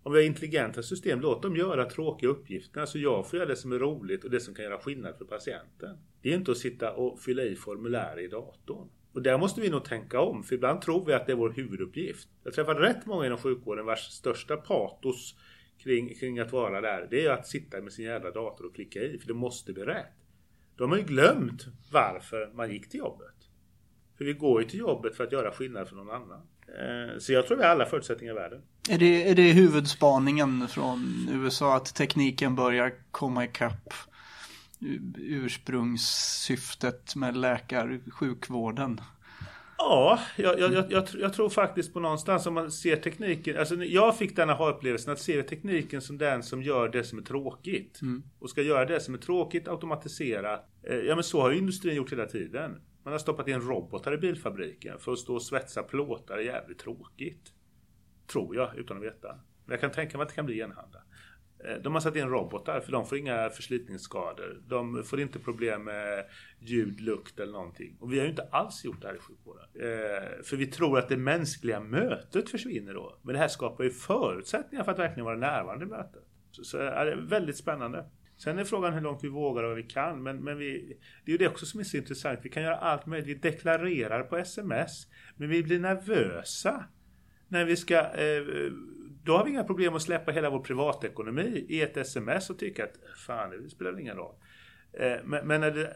Om 0.03 0.13
vi 0.13 0.19
har 0.19 0.25
intelligenta 0.25 0.83
system, 0.83 1.19
låt 1.19 1.41
dem 1.41 1.55
göra 1.55 1.89
tråkiga 1.89 2.29
uppgifter 2.29 2.85
så 2.85 2.99
jag 2.99 3.29
får 3.29 3.39
göra 3.39 3.49
det 3.49 3.55
som 3.55 3.71
är 3.71 3.79
roligt 3.79 4.23
och 4.23 4.29
det 4.29 4.39
som 4.39 4.53
kan 4.53 4.65
göra 4.65 4.79
skillnad 4.79 5.17
för 5.17 5.25
patienten. 5.25 5.97
Det 6.21 6.29
är 6.29 6.35
inte 6.35 6.51
att 6.51 6.57
sitta 6.57 6.93
och 6.93 7.19
fylla 7.19 7.43
i 7.43 7.55
formulär 7.55 8.19
i 8.19 8.27
datorn. 8.27 8.89
Och 9.11 9.21
där 9.21 9.37
måste 9.37 9.61
vi 9.61 9.69
nog 9.69 9.85
tänka 9.85 10.21
om, 10.21 10.43
för 10.43 10.55
ibland 10.55 10.81
tror 10.81 11.05
vi 11.05 11.13
att 11.13 11.25
det 11.25 11.31
är 11.31 11.37
vår 11.37 11.49
huvuduppgift. 11.49 12.29
Jag 12.43 12.53
träffar 12.53 12.75
rätt 12.75 13.05
många 13.05 13.25
inom 13.25 13.37
sjukvården 13.37 13.85
vars 13.85 14.11
största 14.11 14.57
patos 14.57 15.35
kring, 15.77 16.15
kring 16.15 16.39
att 16.39 16.51
vara 16.51 16.81
där, 16.81 17.07
det 17.11 17.25
är 17.25 17.31
att 17.31 17.47
sitta 17.47 17.81
med 17.81 17.93
sin 17.93 18.05
jävla 18.05 18.31
dator 18.31 18.65
och 18.65 18.75
klicka 18.75 19.01
i, 19.01 19.19
för 19.19 19.27
det 19.27 19.33
måste 19.33 19.73
bli 19.73 19.83
rätt. 19.83 20.13
De 20.75 20.91
har 20.91 20.97
ju 20.97 21.03
glömt 21.03 21.65
varför 21.91 22.51
man 22.53 22.71
gick 22.71 22.89
till 22.89 22.99
jobbet. 22.99 23.36
För 24.17 24.25
vi 24.25 24.33
går 24.33 24.61
ju 24.61 24.67
till 24.67 24.79
jobbet 24.79 25.15
för 25.15 25.23
att 25.23 25.31
göra 25.31 25.51
skillnad 25.51 25.87
för 25.89 25.95
någon 25.95 26.09
annan. 26.09 26.41
Eh, 26.67 27.19
så 27.19 27.33
jag 27.33 27.47
tror 27.47 27.57
vi 27.57 27.63
har 27.63 27.69
alla 27.69 27.85
förutsättningar 27.85 28.33
i 28.33 28.35
världen. 28.35 28.61
Är 28.89 28.97
det, 28.97 29.29
är 29.29 29.35
det 29.35 29.51
huvudspaningen 29.51 30.67
från 30.67 31.29
USA 31.31 31.75
att 31.75 31.95
tekniken 31.95 32.55
börjar 32.55 32.93
komma 33.11 33.45
ikapp 33.45 33.93
ursprungssyftet 35.17 37.15
med 37.15 37.37
läkarsjukvården? 37.37 39.01
Ja, 39.77 40.19
jag, 40.35 40.59
jag, 40.59 40.91
jag, 40.91 41.07
jag, 41.19 41.33
tror 41.33 41.49
faktiskt 41.49 41.93
på 41.93 41.99
någonstans 41.99 42.45
om 42.45 42.53
man 42.53 42.71
ser 42.71 42.95
tekniken. 42.95 43.57
Alltså 43.57 43.75
jag 43.75 44.17
fick 44.17 44.35
den 44.35 44.49
här 44.49 44.69
upplevelsen 44.69 45.13
att 45.13 45.19
se 45.19 45.43
tekniken 45.43 46.01
som 46.01 46.17
den 46.17 46.43
som 46.43 46.63
gör 46.63 46.89
det 46.89 47.03
som 47.03 47.19
är 47.19 47.23
tråkigt. 47.23 48.01
Mm. 48.01 48.23
Och 48.39 48.49
ska 48.49 48.61
göra 48.61 48.85
det 48.85 48.99
som 48.99 49.13
är 49.13 49.17
tråkigt 49.17 49.67
automatisera. 49.67 50.59
Eh, 50.83 50.95
ja 50.95 51.15
men 51.15 51.23
så 51.23 51.41
har 51.41 51.51
ju 51.51 51.57
industrin 51.57 51.95
gjort 51.95 52.11
hela 52.11 52.25
tiden. 52.25 52.81
Man 53.07 53.11
har 53.11 53.19
stoppat 53.19 53.47
in 53.47 53.61
robotar 53.61 54.13
i 54.13 54.17
bilfabriken 54.17 54.99
för 54.99 55.11
att 55.11 55.19
stå 55.19 55.35
och 55.35 55.41
svetsa 55.41 55.83
plåtar 55.83 56.37
är 56.37 56.41
jävligt 56.41 56.79
tråkigt. 56.79 57.53
Tror 58.31 58.55
jag, 58.55 58.77
utan 58.77 58.97
att 58.97 59.03
veta. 59.03 59.27
Men 59.65 59.71
jag 59.71 59.81
kan 59.81 59.91
tänka 59.91 60.17
mig 60.17 60.23
att 60.23 60.29
det 60.29 60.35
kan 60.35 60.45
bli 60.45 60.59
enhanda. 60.59 61.03
Eh, 61.65 61.81
de 61.83 61.93
har 61.93 62.01
satt 62.01 62.15
in 62.15 62.29
robotar 62.29 62.79
för 62.79 62.91
de 62.91 63.05
får 63.05 63.17
inga 63.17 63.49
förslitningsskador. 63.49 64.61
De 64.67 65.03
får 65.03 65.19
inte 65.19 65.39
problem 65.39 65.83
med 65.83 66.25
ljud, 66.59 67.01
lukt 67.01 67.39
eller 67.39 67.53
någonting. 67.53 67.97
Och 67.99 68.13
vi 68.13 68.17
har 68.17 68.23
ju 68.23 68.29
inte 68.29 68.47
alls 68.51 68.85
gjort 68.85 69.01
det 69.01 69.07
här 69.07 69.15
i 69.15 69.19
sjukvården. 69.19 69.65
Eh, 69.75 70.43
för 70.43 70.55
vi 70.57 70.67
tror 70.67 70.99
att 70.99 71.09
det 71.09 71.17
mänskliga 71.17 71.79
mötet 71.79 72.49
försvinner 72.49 72.93
då. 72.93 73.19
Men 73.21 73.33
det 73.33 73.39
här 73.39 73.47
skapar 73.47 73.83
ju 73.83 73.89
förutsättningar 73.89 74.83
för 74.83 74.91
att 74.91 74.99
verkligen 74.99 75.25
vara 75.25 75.37
närvarande 75.37 75.85
i 75.85 75.87
mötet. 75.87 76.23
Så, 76.51 76.63
så 76.63 76.77
är 76.77 77.05
det 77.05 77.15
väldigt 77.15 77.57
spännande. 77.57 78.05
Sen 78.37 78.59
är 78.59 78.63
frågan 78.63 78.93
hur 78.93 79.01
långt 79.01 79.23
vi 79.23 79.27
vågar 79.27 79.63
och 79.63 79.69
vad 79.69 79.77
vi 79.77 79.83
kan. 79.83 80.23
Men, 80.23 80.43
men 80.43 80.57
vi, 80.57 80.97
det 81.25 81.31
är 81.31 81.33
ju 81.33 81.37
det 81.37 81.47
också 81.47 81.65
som 81.65 81.79
är 81.79 81.83
så 81.83 81.97
intressant. 81.97 82.39
Vi 82.43 82.49
kan 82.49 82.63
göra 82.63 82.77
allt 82.77 83.05
möjligt. 83.05 83.27
Vi 83.27 83.49
deklarerar 83.49 84.23
på 84.23 84.37
sms. 84.37 85.07
Men 85.35 85.49
vi 85.49 85.63
blir 85.63 85.79
nervösa 85.79 86.85
när 87.47 87.65
vi 87.65 87.75
ska... 87.75 87.95
Eh, 87.95 88.43
då 89.23 89.37
har 89.37 89.45
vi 89.45 89.51
inga 89.51 89.63
problem 89.63 89.95
att 89.95 90.01
släppa 90.01 90.31
hela 90.31 90.49
vår 90.49 90.59
privatekonomi 90.59 91.65
i 91.69 91.81
ett 91.81 91.97
sms 91.97 92.49
och 92.49 92.59
tycka 92.59 92.83
att 92.83 92.95
fan, 93.17 93.49
det 93.49 93.69
spelar 93.69 93.99
ingen 93.99 94.15
roll. 94.15 94.35
Eh, 94.93 95.17
men, 95.23 95.47
men 95.47 95.61
det, 95.61 95.93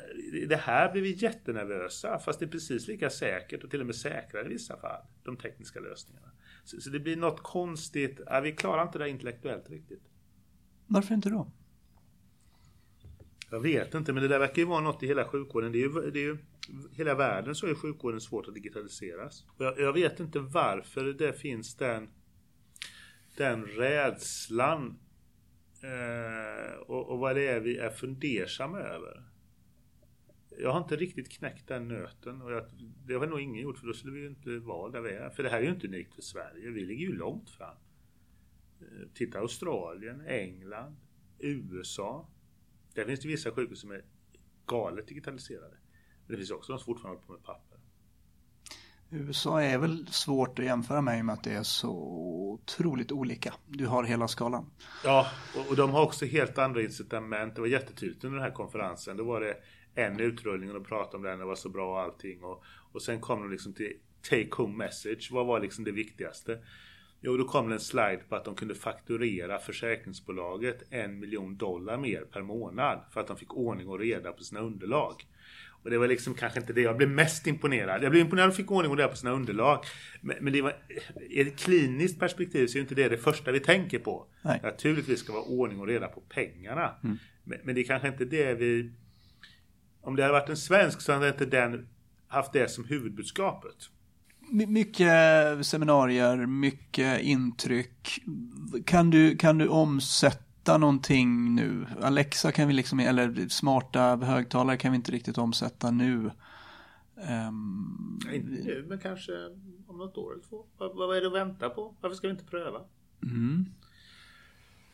det, 0.49 0.55
här 0.55 0.91
blir 0.91 1.01
vi 1.01 1.11
jättenervösa 1.11 2.19
fast 2.19 2.39
det 2.39 2.45
är 2.45 2.49
precis 2.49 2.87
lika 2.87 3.09
säkert 3.09 3.63
och 3.63 3.71
till 3.71 3.79
och 3.79 3.85
med 3.85 3.95
säkrare 3.95 4.45
i 4.45 4.49
vissa 4.49 4.77
fall. 4.77 5.01
De 5.23 5.37
tekniska 5.37 5.79
lösningarna. 5.79 6.31
Så, 6.63 6.81
så 6.81 6.89
det 6.89 6.99
blir 6.99 7.15
något 7.15 7.43
konstigt. 7.43 8.21
Ja, 8.25 8.39
vi 8.39 8.51
klarar 8.51 8.83
inte 8.83 8.99
det 8.99 9.09
intellektuellt 9.09 9.69
riktigt. 9.69 10.03
Varför 10.87 11.13
inte 11.13 11.29
då? 11.29 11.51
Jag 13.51 13.59
vet 13.59 13.93
inte, 13.93 14.13
men 14.13 14.23
det 14.23 14.29
där 14.29 14.39
verkar 14.39 14.61
ju 14.61 14.67
vara 14.67 14.81
något 14.81 15.03
i 15.03 15.07
hela 15.07 15.25
sjukvården. 15.25 15.71
Det 15.71 15.77
är 15.77 15.81
ju, 15.81 16.11
det 16.11 16.19
är 16.19 16.23
ju, 16.23 16.37
hela 16.91 17.15
världen 17.15 17.55
så 17.55 17.67
är 17.67 17.75
sjukvården 17.75 18.21
svårt 18.21 18.47
att 18.47 18.53
digitaliseras. 18.53 19.45
Jag, 19.57 19.79
jag, 19.79 19.93
vet 19.93 20.19
inte 20.19 20.39
varför 20.39 21.05
det 21.05 21.33
finns 21.33 21.75
den, 21.75 22.09
den 23.37 23.65
rädslan 23.65 24.99
eh, 25.81 26.79
och, 26.79 27.09
och 27.09 27.19
vad 27.19 27.35
det 27.35 27.47
är 27.47 27.59
vi 27.59 27.77
är 27.77 27.89
fundersamma 27.89 28.79
över. 28.79 29.23
Jag 30.59 30.71
har 30.71 30.81
inte 30.81 30.95
riktigt 30.95 31.31
knäckt 31.31 31.67
den 31.67 31.87
nöten 31.87 32.41
och 32.41 32.51
jag, 32.51 32.63
det 33.05 33.13
har 33.13 33.27
nog 33.27 33.41
ingen 33.41 33.61
gjort 33.61 33.77
för 33.77 33.87
då 33.87 33.93
skulle 33.93 34.13
vi 34.13 34.19
ju 34.19 34.27
inte 34.27 34.59
vara 34.59 34.91
där 34.91 35.01
vi 35.01 35.11
är. 35.11 35.29
För 35.29 35.43
det 35.43 35.49
här 35.49 35.59
är 35.59 35.63
ju 35.63 35.69
inte 35.69 35.87
unikt 35.87 36.15
för 36.15 36.21
Sverige. 36.21 36.69
Vi 36.69 36.85
ligger 36.85 37.07
ju 37.07 37.15
långt 37.15 37.49
fram. 37.49 37.77
Eh, 38.81 39.07
titta 39.13 39.39
Australien, 39.39 40.21
England, 40.27 40.95
USA. 41.39 42.29
Där 42.93 43.05
finns 43.05 43.19
det 43.19 43.27
vissa 43.27 43.51
sjukhus 43.51 43.81
som 43.81 43.91
är 43.91 44.01
galet 44.65 45.07
digitaliserade. 45.07 45.77
Men 46.25 46.31
det 46.31 46.37
finns 46.37 46.51
också 46.51 46.71
de 46.71 46.79
som 46.79 46.85
fortfarande 46.85 47.17
håller 47.17 47.27
på 47.27 47.33
med 47.33 47.43
papper. 47.43 47.77
USA 49.13 49.61
är 49.61 49.77
väl 49.77 50.07
svårt 50.07 50.59
att 50.59 50.65
jämföra 50.65 51.01
med 51.01 51.17
i 51.17 51.21
och 51.21 51.25
med 51.25 51.33
att 51.33 51.43
det 51.43 51.51
är 51.51 51.63
så 51.63 51.91
otroligt 51.91 53.11
olika. 53.11 53.53
Du 53.67 53.85
har 53.85 54.03
hela 54.03 54.27
skalan. 54.27 54.71
Ja, 55.03 55.27
och, 55.69 55.75
de 55.75 55.89
har 55.89 56.03
också 56.03 56.25
helt 56.25 56.57
andra 56.57 56.81
incitament. 56.81 57.55
Det 57.55 57.61
var 57.61 57.67
jättetydligt 57.67 58.23
under 58.23 58.39
den 58.39 58.47
här 58.47 58.55
konferensen. 58.55 59.17
Då 59.17 59.23
var 59.23 59.41
det 59.41 59.57
en 59.95 60.19
utrullning 60.19 60.69
och 60.69 60.75
de 60.75 60.83
pratade 60.83 61.17
om 61.17 61.23
den, 61.23 61.39
det 61.39 61.45
var 61.45 61.55
så 61.55 61.69
bra 61.69 61.91
och 61.91 61.99
allting. 61.99 62.43
Och, 62.43 62.63
och 62.91 63.01
sen 63.01 63.21
kom 63.21 63.41
de 63.41 63.51
liksom 63.51 63.73
till 63.73 63.93
take 64.29 64.49
home 64.51 64.77
message. 64.77 65.29
Vad 65.31 65.45
var 65.45 65.59
liksom 65.59 65.83
det 65.83 65.91
viktigaste? 65.91 66.59
Jo, 67.23 67.37
då 67.37 67.43
kom 67.43 67.69
det 67.69 67.75
en 67.75 67.79
slide 67.79 68.21
på 68.29 68.35
att 68.35 68.45
de 68.45 68.55
kunde 68.55 68.75
fakturera 68.75 69.59
försäkringsbolaget 69.59 70.83
en 70.89 71.19
miljon 71.19 71.57
dollar 71.57 71.97
mer 71.97 72.21
per 72.21 72.41
månad 72.41 72.99
för 73.13 73.21
att 73.21 73.27
de 73.27 73.37
fick 73.37 73.53
ordning 73.53 73.87
och 73.87 73.99
reda 73.99 74.31
på 74.31 74.43
sina 74.43 74.61
underlag. 74.61 75.25
Och 75.83 75.89
det 75.89 75.97
var 75.97 76.07
liksom 76.07 76.33
kanske 76.33 76.59
inte 76.59 76.73
det 76.73 76.81
jag 76.81 76.97
blev 76.97 77.09
mest 77.09 77.47
imponerad. 77.47 78.03
Jag 78.03 78.11
blev 78.11 78.21
imponerad 78.21 78.49
och 78.49 78.55
fick 78.55 78.71
ordning 78.71 78.91
och 78.91 78.97
reda 78.97 79.09
på 79.09 79.15
sina 79.15 79.31
underlag. 79.31 79.79
Men, 80.21 80.37
men 80.41 80.53
det 80.53 80.61
var, 80.61 80.75
i 81.29 81.41
ett 81.41 81.59
kliniskt 81.59 82.19
perspektiv 82.19 82.67
så 82.67 82.77
är 82.77 82.81
inte 82.81 82.95
det 82.95 83.09
det 83.09 83.17
första 83.17 83.51
vi 83.51 83.59
tänker 83.59 83.99
på. 83.99 84.27
Nej. 84.41 84.59
Naturligtvis 84.63 85.19
ska 85.19 85.33
vara 85.33 85.43
ordning 85.43 85.79
och 85.79 85.87
reda 85.87 86.07
på 86.07 86.21
pengarna. 86.21 86.95
Mm. 87.03 87.17
Men, 87.43 87.59
men, 87.63 87.75
det 87.75 87.81
är 87.81 87.85
kanske 87.85 88.07
inte 88.07 88.25
det 88.25 88.53
vi... 88.53 88.91
Om 90.01 90.15
det 90.15 90.23
hade 90.23 90.33
varit 90.33 90.49
en 90.49 90.57
svensk 90.57 91.01
så 91.01 91.13
hade 91.13 91.27
inte 91.27 91.45
den 91.45 91.87
haft 92.27 92.53
det 92.53 92.67
som 92.67 92.85
huvudbudskapet 92.85 93.75
mycket 94.51 95.11
seminarier, 95.65 96.45
mycket 96.45 97.21
intryck. 97.21 98.19
Kan 98.85 99.09
du, 99.09 99.37
kan 99.37 99.57
du 99.57 99.67
omsätta 99.67 100.77
någonting 100.77 101.55
nu? 101.55 101.85
Alexa 102.01 102.51
kan 102.51 102.67
vi 102.67 102.73
liksom, 102.73 102.99
eller 102.99 103.49
smarta 103.49 104.15
högtalare 104.15 104.77
kan 104.77 104.91
vi 104.91 104.95
inte 104.95 105.11
riktigt 105.11 105.37
omsätta 105.37 105.91
nu. 105.91 106.31
Um, 107.47 108.19
inte 108.33 108.49
nu, 108.49 108.85
men 108.87 108.99
kanske 108.99 109.31
om 109.87 109.97
något 109.97 110.17
år 110.17 110.33
eller 110.33 110.43
två. 110.43 110.65
Vad, 110.77 110.95
vad 110.95 111.17
är 111.17 111.21
det 111.21 111.27
att 111.27 111.33
vänta 111.33 111.69
på? 111.69 111.95
Varför 112.01 112.15
ska 112.15 112.27
vi 112.27 112.31
inte 112.31 112.45
pröva? 112.45 112.81
Mm. 113.23 113.65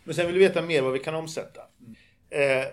Men 0.03 0.15
sen 0.15 0.25
vill 0.27 0.35
vi 0.35 0.47
veta 0.47 0.61
mer 0.61 0.81
vad 0.81 0.93
vi 0.93 0.99
kan 0.99 1.15
omsätta. 1.15 1.61
Eh, 2.29 2.67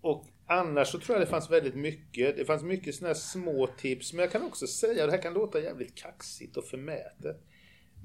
och 0.00 0.26
Annars 0.46 0.88
så 0.88 0.98
tror 0.98 1.18
jag 1.18 1.26
det 1.26 1.30
fanns 1.30 1.50
väldigt 1.50 1.74
mycket. 1.74 2.36
Det 2.36 2.44
fanns 2.44 2.62
mycket 2.62 2.94
sådana 2.94 3.08
här 3.08 3.14
små 3.20 3.66
tips. 3.66 4.12
Men 4.12 4.20
jag 4.20 4.32
kan 4.32 4.42
också 4.42 4.66
säga, 4.66 5.04
och 5.04 5.10
det 5.10 5.16
här 5.16 5.22
kan 5.22 5.34
låta 5.34 5.60
jävligt 5.60 5.94
kaxigt 5.94 6.56
och 6.56 6.64
förmätet. 6.64 7.44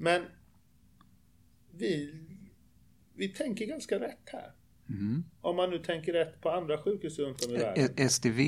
Men 0.00 0.22
vi, 1.70 2.14
vi 3.14 3.28
tänker 3.28 3.66
ganska 3.66 4.00
rätt 4.00 4.28
här. 4.32 4.52
Mm. 4.88 5.24
Om 5.40 5.56
man 5.56 5.70
nu 5.70 5.78
tänker 5.78 6.12
rätt 6.12 6.40
på 6.40 6.50
andra 6.50 6.78
sjukhus 6.78 7.18
runt 7.18 7.46
om 7.46 7.54
i 7.54 7.56
världen. 7.58 8.08
SDV 8.10 8.40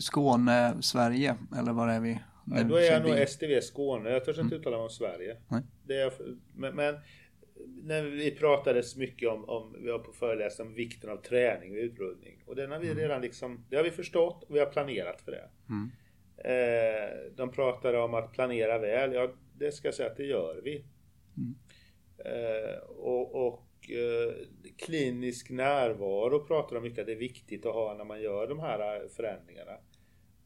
Skåne, 0.00 0.82
Sverige, 0.82 1.36
eller 1.58 1.72
var 1.72 1.88
är 1.88 2.00
vi? 2.00 2.20
Ja, 2.46 2.62
då 2.62 2.76
är 2.76 2.92
jag 2.92 3.02
nog 3.02 3.28
SDV 3.28 3.60
Skåne. 3.60 4.10
Jag 4.10 4.24
törs 4.24 4.38
inte 4.38 4.54
mm. 4.54 4.60
uttala 4.60 4.76
mig 4.76 4.84
om 4.84 4.90
Sverige. 4.90 5.36
Nej. 5.48 5.62
Det 5.86 6.00
är, 6.00 6.12
men, 6.54 6.76
men 6.76 6.94
när 7.82 8.02
vi 8.02 8.30
pratades 8.30 8.96
mycket 8.96 9.28
om, 9.28 9.44
om 9.44 9.76
vi 9.78 9.90
var 9.90 9.98
på 9.98 10.12
föreläsning 10.12 10.66
om 10.66 10.74
vikten 10.74 11.10
av 11.10 11.16
träning 11.16 11.72
och 11.72 11.76
utrullning. 11.76 12.42
Och 12.46 12.56
den 12.56 12.70
har 12.70 12.78
vi 12.78 12.86
mm. 12.86 12.98
redan 12.98 13.22
liksom, 13.22 13.64
det 13.70 13.76
har 13.76 13.84
vi 13.84 13.90
förstått 13.90 14.44
och 14.44 14.54
vi 14.54 14.58
har 14.58 14.66
planerat 14.66 15.20
för 15.20 15.32
det. 15.32 15.50
Mm. 15.68 15.90
Eh, 16.44 17.32
de 17.36 17.52
pratade 17.52 17.98
om 17.98 18.14
att 18.14 18.32
planera 18.32 18.78
väl, 18.78 19.12
ja 19.12 19.32
det 19.58 19.72
ska 19.72 19.88
jag 19.88 19.94
säga 19.94 20.10
att 20.10 20.16
det 20.16 20.26
gör 20.26 20.60
vi. 20.64 20.84
Mm. 21.36 21.54
Eh, 22.24 22.78
och, 22.82 23.46
och 23.46 23.90
eh, 23.90 24.34
klinisk 24.76 25.50
närvaro 25.50 26.44
pratar 26.44 26.74
de 26.74 26.82
mycket 26.82 26.98
att 26.98 27.06
det 27.06 27.12
är 27.12 27.16
viktigt 27.16 27.66
att 27.66 27.74
ha 27.74 27.94
när 27.94 28.04
man 28.04 28.22
gör 28.22 28.46
de 28.48 28.60
här 28.60 29.08
förändringarna. 29.08 29.76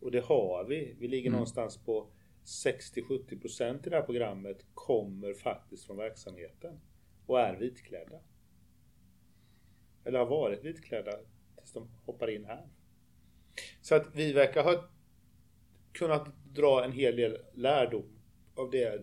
Och 0.01 0.11
det 0.11 0.25
har 0.25 0.65
vi. 0.65 0.97
Vi 0.99 1.09
ligger 1.09 1.27
mm. 1.27 1.33
någonstans 1.33 1.85
på 1.85 2.11
60-70% 2.45 3.87
i 3.87 3.91
det 3.91 3.97
här 3.97 4.03
programmet 4.03 4.67
kommer 4.75 5.35
faktiskt 5.35 5.87
från 5.87 5.97
verksamheten 5.97 6.81
och 7.27 7.41
är 7.41 7.57
vitklädda. 7.57 8.21
Eller 10.05 10.19
har 10.19 10.27
varit 10.27 10.65
vitklädda 10.65 11.13
tills 11.57 11.73
de 11.73 11.89
hoppar 12.05 12.31
in 12.31 12.45
här. 12.45 12.69
Så 13.81 13.95
att 13.95 14.15
vi 14.15 14.33
verkar 14.33 14.65
ha 14.65 14.89
kunnat 15.93 16.29
dra 16.55 16.85
en 16.85 16.93
hel 16.93 17.17
del 17.17 17.39
lärdom 17.55 18.19
av 18.55 18.71
det 18.71 18.95
eh, 18.95 19.01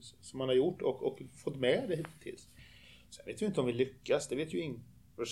som 0.00 0.38
man 0.38 0.48
har 0.48 0.54
gjort 0.54 0.82
och, 0.82 1.02
och 1.02 1.22
fått 1.44 1.56
med 1.56 1.84
det 1.88 1.96
hittills. 1.96 2.48
Sen 3.10 3.26
vet 3.26 3.42
vi 3.42 3.46
inte 3.46 3.60
om 3.60 3.66
vi 3.66 3.72
lyckas, 3.72 4.28
det 4.28 4.36
vet 4.36 4.54
ju 4.54 4.60
ingen 4.60 4.84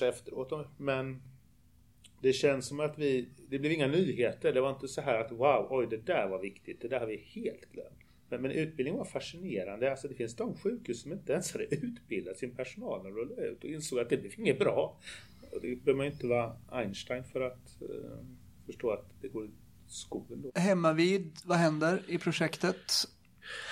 efteråt. 0.03 0.69
Men 0.79 1.23
det 2.23 2.33
känns 2.33 2.67
som 2.67 2.81
att 2.81 2.99
vi, 2.99 3.29
det 3.49 3.59
blev 3.59 3.73
inga 3.73 3.87
nyheter. 3.87 4.53
Det 4.53 4.61
var 4.61 4.71
inte 4.71 4.89
så 4.89 5.01
här 5.01 5.21
att 5.21 5.33
wow, 5.33 5.67
oj 5.71 5.87
det 5.91 5.97
där 6.07 6.29
var 6.29 6.39
viktigt, 6.39 6.81
det 6.81 6.89
där 6.89 7.01
har 7.01 7.07
vi 7.07 7.17
helt 7.17 7.73
glömt. 7.73 8.10
Men, 8.31 8.43
men 8.43 8.51
utbildningen 8.51 8.99
var 8.99 9.05
fascinerande. 9.05 9.91
Alltså 9.91 10.09
det 10.09 10.15
finns 10.15 10.37
de 10.37 10.57
sjukhus 10.57 11.03
som 11.03 11.13
inte 11.13 11.33
ens 11.33 11.53
hade 11.53 11.65
utbildat 11.65 12.39
sin 12.39 12.57
personal 12.57 13.03
när 13.03 13.11
de 13.11 13.17
rullade 13.17 13.47
ut 13.47 13.65
och 13.65 13.71
insåg 13.71 13.99
att 13.99 14.09
det 14.09 14.17
blev 14.17 14.33
inget 14.37 14.59
bra. 14.59 14.99
Och 15.53 15.61
det 15.61 15.85
behöver 15.85 15.97
man 15.97 16.07
ju 16.07 16.13
inte 16.13 16.27
vara 16.27 16.57
Einstein 16.73 17.25
för 17.25 17.41
att 17.41 17.79
uh, 17.83 18.27
förstå 18.67 18.91
att 18.91 19.11
det 19.21 19.29
går 19.29 19.47
i 19.47 19.51
skogen 19.87 20.43
då. 20.43 20.61
Hemmavid, 20.61 21.33
vad 21.45 21.59
händer 21.59 22.03
i 22.07 22.19
projektet? 22.19 22.77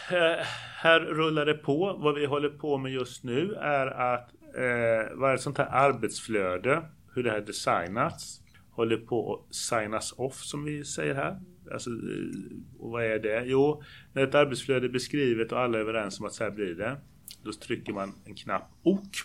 Här, 0.09 0.43
här 0.83 1.01
rullar 1.01 1.47
det 1.47 1.55
på. 1.55 1.99
Vad 1.99 2.15
vi 2.15 2.27
håller 2.27 2.49
på 2.49 2.79
med 2.79 2.93
just 2.93 3.25
nu 3.25 3.55
är 3.55 3.87
att 3.87 4.31
eh, 4.57 5.33
ett 5.35 5.41
sånt 5.41 5.59
här 5.59 5.69
arbetsflöde, 5.71 6.83
hur 7.15 7.23
det 7.23 7.31
här 7.31 7.41
designats, 7.41 8.41
håller 8.71 8.97
på 8.97 9.35
att 9.35 9.55
signas 9.55 10.15
off 10.17 10.37
som 10.37 10.65
vi 10.65 10.85
säger 10.85 11.15
här. 11.15 11.41
Alltså, 11.73 11.91
eh, 11.91 12.79
och 12.79 12.91
vad 12.91 13.05
är 13.05 13.19
det? 13.19 13.45
Jo, 13.47 13.83
när 14.13 14.23
ett 14.23 14.35
arbetsflöde 14.35 14.87
är 14.87 14.91
beskrivet 14.91 15.53
och 15.53 15.59
alla 15.59 15.79
är 15.79 15.83
överens 15.83 16.21
om 16.21 16.27
att 16.27 16.33
så 16.33 16.45
här 16.45 16.51
blir 16.51 16.75
det. 16.75 16.97
Då 17.45 17.53
trycker 17.53 17.93
man 17.93 18.15
en 18.25 18.35
knapp 18.35 18.71
OK. 18.83 19.17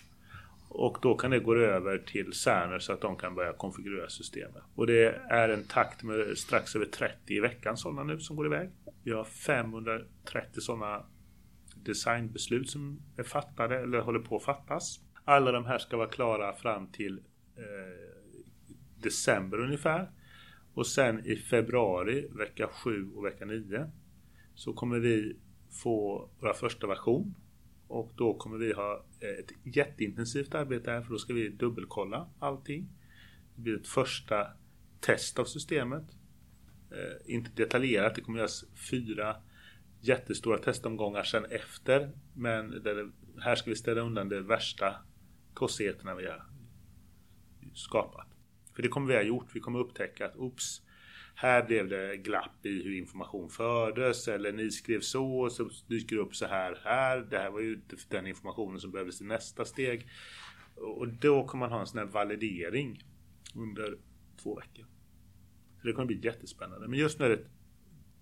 Och 0.70 0.98
då 1.02 1.16
kan 1.16 1.32
det 1.32 1.40
gå 1.40 1.56
över 1.56 1.98
till 1.98 2.34
Cerner 2.34 2.80
så 2.80 2.94
att 2.94 3.02
de 3.02 3.16
kan 3.16 3.36
börja 3.36 3.54
konfigurera 3.54 4.10
systemet. 4.10 4.64
Och 4.76 4.88
det 4.88 5.22
är 5.30 5.50
en 5.50 5.64
takt 5.64 6.04
med 6.04 6.38
strax 6.38 6.76
över 6.76 6.86
30 6.86 7.34
i 7.34 7.40
veckan 7.40 7.78
sådana 7.78 8.04
nu 8.04 8.20
som 8.20 8.36
går 8.36 8.46
iväg. 8.46 8.70
Vi 9.04 9.12
har 9.12 9.24
530 9.24 10.62
sådana 10.62 11.06
designbeslut 11.76 12.70
som 12.70 13.02
är 13.18 13.24
fattade 13.24 13.80
eller 13.80 14.00
håller 14.00 14.20
på 14.20 14.36
att 14.36 14.44
fattas. 14.44 15.00
Alla 15.26 15.52
de 15.52 15.66
här 15.66 15.78
ska 15.78 15.98
vara 15.98 16.10
klara 16.10 16.54
fram 16.54 16.88
till 16.88 17.18
eh, 17.58 18.14
december 19.04 19.60
ungefär. 19.60 20.12
Och 20.74 20.88
sen 20.88 21.26
i 21.26 21.36
februari, 21.36 22.28
vecka 22.32 22.68
7 22.68 23.12
och 23.16 23.26
vecka 23.26 23.46
9 23.46 23.92
så 24.56 24.74
kommer 24.74 25.00
vi 25.00 25.36
få 25.70 26.30
vår 26.40 26.54
första 26.54 26.88
version. 26.88 27.36
Och 27.88 28.14
då 28.16 28.34
kommer 28.34 28.58
vi 28.58 28.74
ha 28.74 29.06
eh, 29.20 29.30
ett 29.30 29.76
jätteintensivt 29.76 30.56
arbete 30.56 30.92
här 30.92 31.02
för 31.02 31.12
då 31.12 31.18
ska 31.18 31.34
vi 31.34 31.50
dubbelkolla 31.50 32.30
allting. 32.40 32.90
Det 33.56 33.62
blir 33.62 33.76
ett 33.76 33.88
första 33.88 34.48
test 35.00 35.40
av 35.40 35.46
systemet. 35.46 36.04
Eh, 36.92 37.34
inte 37.36 37.52
detaljerat, 37.56 38.16
det 38.16 38.22
kommer 38.22 38.40
göras 38.40 38.66
fyra 38.92 39.36
jättestora 40.00 40.58
testomgångar 40.58 41.24
sen 41.24 41.46
efter. 41.46 42.12
Men 42.34 42.84
det, 42.84 43.12
här 43.40 43.56
ska 43.56 43.70
vi 43.70 43.76
ställa 43.76 44.02
undan 44.02 44.30
de 44.30 44.42
värsta 44.42 44.96
tossigheterna 45.56 46.16
vi 46.16 46.26
har 46.26 46.44
skapat. 47.74 48.33
För 48.76 48.82
det 48.82 48.88
kommer 48.88 49.08
vi 49.08 49.16
ha 49.16 49.22
gjort. 49.22 49.56
Vi 49.56 49.60
kommer 49.60 49.80
upptäcka 49.80 50.26
att 50.26 50.36
oops, 50.36 50.82
här 51.36 51.66
blev 51.66 51.90
det 51.90 52.18
glapp 52.18 52.66
i 52.66 52.84
hur 52.84 52.98
information 52.98 53.50
fördes 53.50 54.28
eller 54.28 54.54
ni 54.54 54.72
skrev 54.72 55.00
så 55.00 55.40
och 55.40 55.52
så 55.52 55.70
dyker 55.88 56.16
det 56.16 56.22
upp 56.22 56.36
så 56.36 56.46
här 56.46 56.80
här. 56.84 57.18
Det 57.30 57.38
här 57.38 57.52
var 57.52 57.60
ju 57.60 57.74
inte 57.74 57.96
den 58.10 58.28
informationen 58.28 58.80
som 58.80 58.92
behövdes 58.92 59.22
i 59.22 59.24
nästa 59.24 59.66
steg. 59.66 60.08
Och 60.76 61.08
då 61.08 61.48
kommer 61.48 61.66
man 61.66 61.74
ha 61.74 61.80
en 61.80 61.88
sån 61.88 62.00
här 62.00 62.06
validering 62.06 63.04
under 63.56 63.98
två 64.44 64.56
veckor. 64.56 64.86
Så 65.82 65.88
det 65.88 65.94
kommer 65.94 66.06
bli 66.06 66.26
jättespännande. 66.26 66.88
Men 66.88 67.00
just 67.00 67.20
nu 67.20 67.26
är 67.26 67.30
det 67.30 67.36
ett 67.36 67.52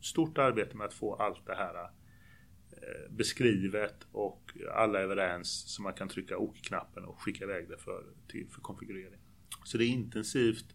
stort 0.01 0.38
arbete 0.38 0.77
med 0.77 0.88
att 0.88 0.93
få 0.93 1.15
allt 1.15 1.46
det 1.46 1.55
här 1.55 1.75
eh, 1.84 3.12
beskrivet 3.12 4.08
och 4.12 4.51
alla 4.74 5.00
är 5.00 5.03
överens 5.03 5.75
så 5.75 5.81
man 5.81 5.93
kan 5.93 6.10
trycka 6.10 6.38
OK-knappen 6.38 7.05
och 7.05 7.22
skicka 7.22 7.43
iväg 7.43 7.70
det 7.70 7.77
för, 7.77 8.05
till, 8.27 8.48
för 8.50 8.62
konfigurering. 8.62 9.20
Så 9.63 9.77
det 9.77 9.86
är 9.86 9.89
intensivt. 9.89 10.65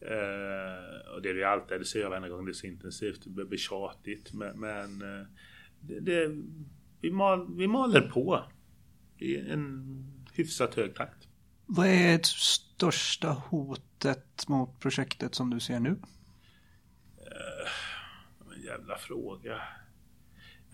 Eh, 0.00 1.14
och 1.14 1.22
det 1.22 1.30
är 1.30 1.34
det 1.34 1.44
alltid, 1.44 1.80
det 1.80 1.84
säger 1.84 2.04
jag 2.04 2.10
varje 2.10 2.28
gång 2.28 2.44
det 2.44 2.50
är 2.50 2.52
så 2.52 2.66
intensivt, 2.66 3.22
det 3.24 3.44
blir 3.44 3.58
tjatigt. 3.58 4.32
Men, 4.32 4.60
men 4.60 5.02
eh, 5.02 5.26
det, 5.80 6.00
det, 6.00 6.30
vi, 7.00 7.10
mal, 7.10 7.56
vi 7.56 7.66
maler 7.66 8.00
på 8.00 8.44
i 9.18 9.36
en 9.36 10.26
hyfsat 10.32 10.74
hög 10.74 10.94
takt. 10.94 11.28
Vad 11.66 11.86
är 11.86 12.18
det 12.18 12.26
största 12.26 13.28
hotet 13.28 14.48
mot 14.48 14.80
projektet 14.80 15.34
som 15.34 15.50
du 15.50 15.60
ser 15.60 15.80
nu? 15.80 15.90
Uh, 15.90 15.98
en 18.56 18.62
jävla 18.62 18.98
fråga. 18.98 19.60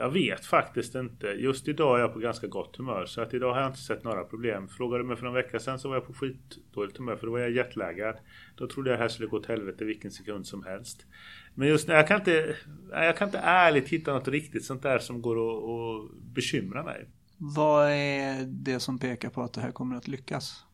Jag 0.01 0.11
vet 0.11 0.47
faktiskt 0.47 0.95
inte. 0.95 1.27
Just 1.27 1.69
idag 1.69 1.97
är 1.97 2.01
jag 2.01 2.13
på 2.13 2.19
ganska 2.19 2.47
gott 2.47 2.77
humör 2.77 3.07
så 3.07 3.21
att 3.21 3.35
idag 3.35 3.55
har 3.55 3.61
jag 3.61 3.71
inte 3.71 3.79
sett 3.79 4.05
några 4.05 4.25
problem. 4.25 4.69
Frågade 4.69 5.03
du 5.03 5.09
mig 5.09 5.17
för 5.17 5.27
en 5.27 5.33
vecka 5.33 5.59
sedan 5.59 5.79
så 5.79 5.89
var 5.89 5.97
jag 5.97 6.07
på 6.07 6.13
skitdåligt 6.13 6.97
humör 6.97 7.17
för 7.17 7.27
då 7.27 7.33
var 7.33 7.39
jag 7.39 7.51
jetlaggad. 7.51 8.17
Då 8.57 8.69
trodde 8.69 8.91
jag 8.91 8.99
det 8.99 9.03
här 9.03 9.09
skulle 9.09 9.29
gå 9.29 9.37
åt 9.37 9.47
helvete 9.47 9.85
vilken 9.85 10.11
sekund 10.11 10.47
som 10.47 10.65
helst. 10.65 11.07
Men 11.55 11.69
just 11.69 11.89
nu, 11.89 11.95
jag 11.95 12.09
kan 12.09 12.19
inte, 12.19 12.57
jag 12.91 13.17
kan 13.17 13.29
inte 13.29 13.39
ärligt 13.39 13.89
hitta 13.89 14.13
något 14.13 14.29
riktigt 14.29 14.65
sånt 14.65 14.83
där 14.83 14.99
som 14.99 15.23
går 15.23 15.37
att, 15.37 15.65
att 15.65 16.23
bekymra 16.35 16.83
mig. 16.83 17.09
Vad 17.37 17.91
är 17.91 18.45
det 18.47 18.81
som 18.81 18.99
pekar 18.99 19.31
på 19.31 19.43
att 19.43 19.53
det 19.53 19.61
här 19.61 19.73
kommer 19.73 19.97
att 19.97 20.09
lyckas? 20.09 20.65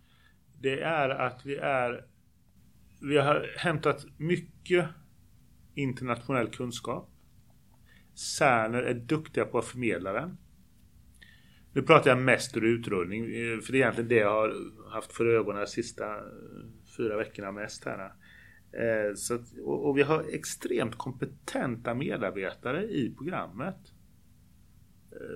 Det 0.61 0.81
är 0.81 1.09
att 1.09 1.47
vi 1.47 1.57
är 1.57 2.05
vi 3.01 3.19
har 3.19 3.47
hämtat 3.59 4.07
mycket 4.17 4.89
internationell 5.75 6.49
kunskap. 6.49 7.11
Cerner 8.17 8.83
är 8.83 8.95
duktiga 8.95 9.45
på 9.45 9.59
att 9.59 9.65
förmedla 9.65 10.13
den. 10.13 10.37
Nu 11.73 11.83
pratar 11.83 12.11
jag 12.11 12.19
mest 12.19 12.57
ur 12.57 12.65
utrullning, 12.65 13.25
eh, 13.25 13.61
för 13.61 13.73
det 13.73 13.79
är 13.79 13.83
egentligen 13.83 14.09
det 14.09 14.15
jag 14.15 14.31
har 14.31 14.55
haft 14.91 15.13
för 15.13 15.27
ögonen 15.27 15.61
de 15.61 15.67
sista 15.67 16.17
eh, 16.17 16.23
fyra 16.97 17.17
veckorna 17.17 17.53
mest 17.53 17.85
här. 17.85 18.13
Eh, 18.73 19.15
så 19.15 19.35
att, 19.35 19.59
och, 19.65 19.99
vi 19.99 20.03
har 20.03 20.25
extremt 20.35 20.99
kompetenta 20.99 21.95
medarbetare 21.95 22.85
i 22.85 23.15
programmet. 23.19 23.93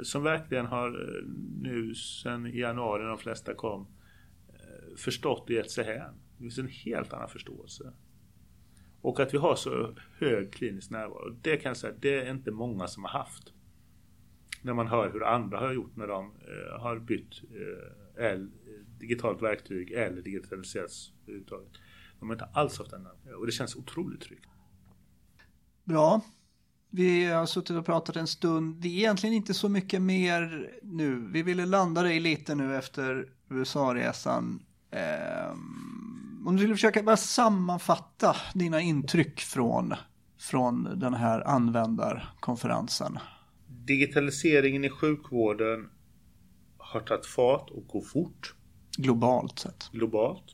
Som 0.03 0.23
verkligen 0.23 0.67
har 0.67 1.17
nu 1.63 1.95
sen 1.95 2.47
i 2.47 2.61
januari 2.61 3.03
när 3.03 3.09
de 3.09 3.19
flesta 3.19 3.55
kom 3.55 3.87
förstått 4.97 5.43
och 5.43 5.51
gett 5.51 5.71
sig 5.71 5.85
hän. 5.85 6.15
Det 6.37 6.43
finns 6.43 6.59
en 6.59 6.69
helt 6.69 7.13
annan 7.13 7.29
förståelse. 7.29 7.93
Och 9.03 9.21
att 9.21 9.35
vi 9.35 9.39
har 9.39 9.57
så 9.57 9.95
hög 10.19 10.53
klinisk 10.53 10.91
närvaro. 10.91 11.31
Det 11.43 11.57
kan 11.57 11.71
jag 11.71 11.77
säga, 11.77 11.95
det 12.01 12.15
är 12.15 12.31
inte 12.31 12.51
många 12.51 12.89
som 12.89 13.05
har 13.05 13.11
haft. 13.11 13.53
När 14.63 14.75
man 14.75 14.87
hör 14.87 15.13
hur 15.13 15.25
andra 15.25 15.59
har 15.59 15.73
gjort 15.73 15.97
när 15.97 16.07
de 16.07 16.25
eh, 16.25 16.81
har 16.81 16.99
bytt 16.99 17.43
eh, 18.17 18.39
digitalt 18.99 19.43
verktyg 19.43 19.93
eller 19.93 20.23
digitaliserats 20.23 21.13
överhuvudtaget. 21.23 21.73
De 22.19 22.29
har 22.29 22.35
inte 22.35 22.45
alls 22.45 22.79
haft 22.79 22.91
den 22.91 23.07
och 23.39 23.47
det 23.47 23.53
känns 23.53 23.77
otroligt 23.77 24.21
tryggt. 24.21 24.47
Bra. 25.85 26.21
Vi 26.91 27.25
har 27.25 27.47
suttit 27.47 27.77
och 27.77 27.87
pratat 27.87 28.17
en 28.17 28.27
stund. 28.27 28.77
Det 28.77 28.89
är 28.89 28.93
egentligen 28.93 29.35
inte 29.35 29.55
så 29.55 29.69
mycket 29.69 30.03
mer 30.03 30.71
nu. 30.83 31.29
Vi 31.33 31.43
ville 31.43 31.67
landa 31.67 32.03
dig 32.03 32.21
lite 32.21 32.55
nu 32.55 32.77
efter 32.77 33.29
USA-resan. 33.49 34.63
Um, 35.53 35.90
om 36.47 36.57
du 36.57 36.59
skulle 36.59 36.75
försöka 36.75 37.03
bara 37.03 37.17
sammanfatta 37.17 38.37
dina 38.55 38.81
intryck 38.81 39.41
från, 39.41 39.95
från 40.39 40.99
den 40.99 41.15
här 41.15 41.41
användarkonferensen. 41.41 43.19
Digitaliseringen 43.69 44.85
i 44.85 44.91
sjukvården 44.91 45.89
har 46.79 47.01
tagit 47.01 47.27
fart 47.27 47.71
och 47.71 47.87
går 47.87 48.03
fort. 48.03 48.55
Globalt 48.97 49.59
sett. 49.59 49.91
Globalt. 49.93 50.45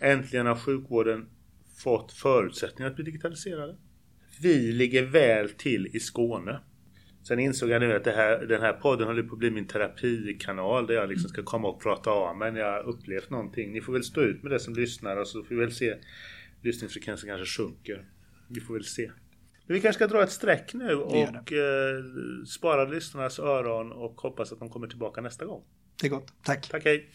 Äntligen 0.00 0.46
har 0.46 0.56
sjukvården 0.56 1.28
fått 1.76 2.12
förutsättningar 2.12 2.90
att 2.90 2.96
bli 2.96 3.04
digitaliserade. 3.04 3.76
Vi 4.40 4.72
ligger 4.72 5.02
väl 5.02 5.50
till 5.50 5.86
i 5.92 6.00
Skåne. 6.00 6.60
Sen 7.28 7.38
insåg 7.38 7.70
jag 7.70 7.80
nu 7.80 7.96
att 7.96 8.06
här, 8.06 8.46
den 8.46 8.60
här 8.60 8.72
podden 8.72 9.06
håller 9.06 9.22
på 9.22 9.32
att 9.32 9.38
bli 9.38 9.50
min 9.50 9.66
terapikanal 9.66 10.86
där 10.86 10.94
jag 10.94 11.08
liksom 11.08 11.28
ska 11.28 11.42
komma 11.42 11.68
och 11.68 11.82
prata 11.82 12.10
av 12.10 12.36
mig 12.36 12.52
när 12.52 12.60
jag 12.60 12.72
har 12.72 12.88
upplevt 12.88 13.30
någonting. 13.30 13.72
Ni 13.72 13.80
får 13.80 13.92
väl 13.92 14.04
stå 14.04 14.20
ut 14.20 14.42
med 14.42 14.52
det 14.52 14.60
som 14.60 14.74
lyssnar 14.74 15.16
och 15.16 15.28
så 15.28 15.42
får 15.42 15.54
vi 15.54 15.60
väl 15.60 15.72
se 15.72 15.94
lyssningsfrekvensen 16.62 17.28
kanske 17.28 17.62
sjunker. 17.62 18.04
Vi 18.48 18.60
får 18.60 18.74
väl 18.74 18.84
se. 18.84 19.10
Men 19.66 19.74
vi 19.74 19.80
kanske 19.80 19.98
ska 19.98 20.06
dra 20.06 20.22
ett 20.22 20.32
streck 20.32 20.74
nu 20.74 20.94
och 20.94 21.52
eh, 21.52 22.04
spara 22.46 22.84
lyssnarnas 22.84 23.38
öron 23.38 23.92
och 23.92 24.20
hoppas 24.20 24.52
att 24.52 24.58
de 24.58 24.70
kommer 24.70 24.86
tillbaka 24.86 25.20
nästa 25.20 25.44
gång. 25.44 25.64
Det 26.00 26.06
är 26.06 26.10
gott. 26.10 26.32
Tack. 26.42 26.68
Tack, 26.68 26.84
hej. 26.84 27.10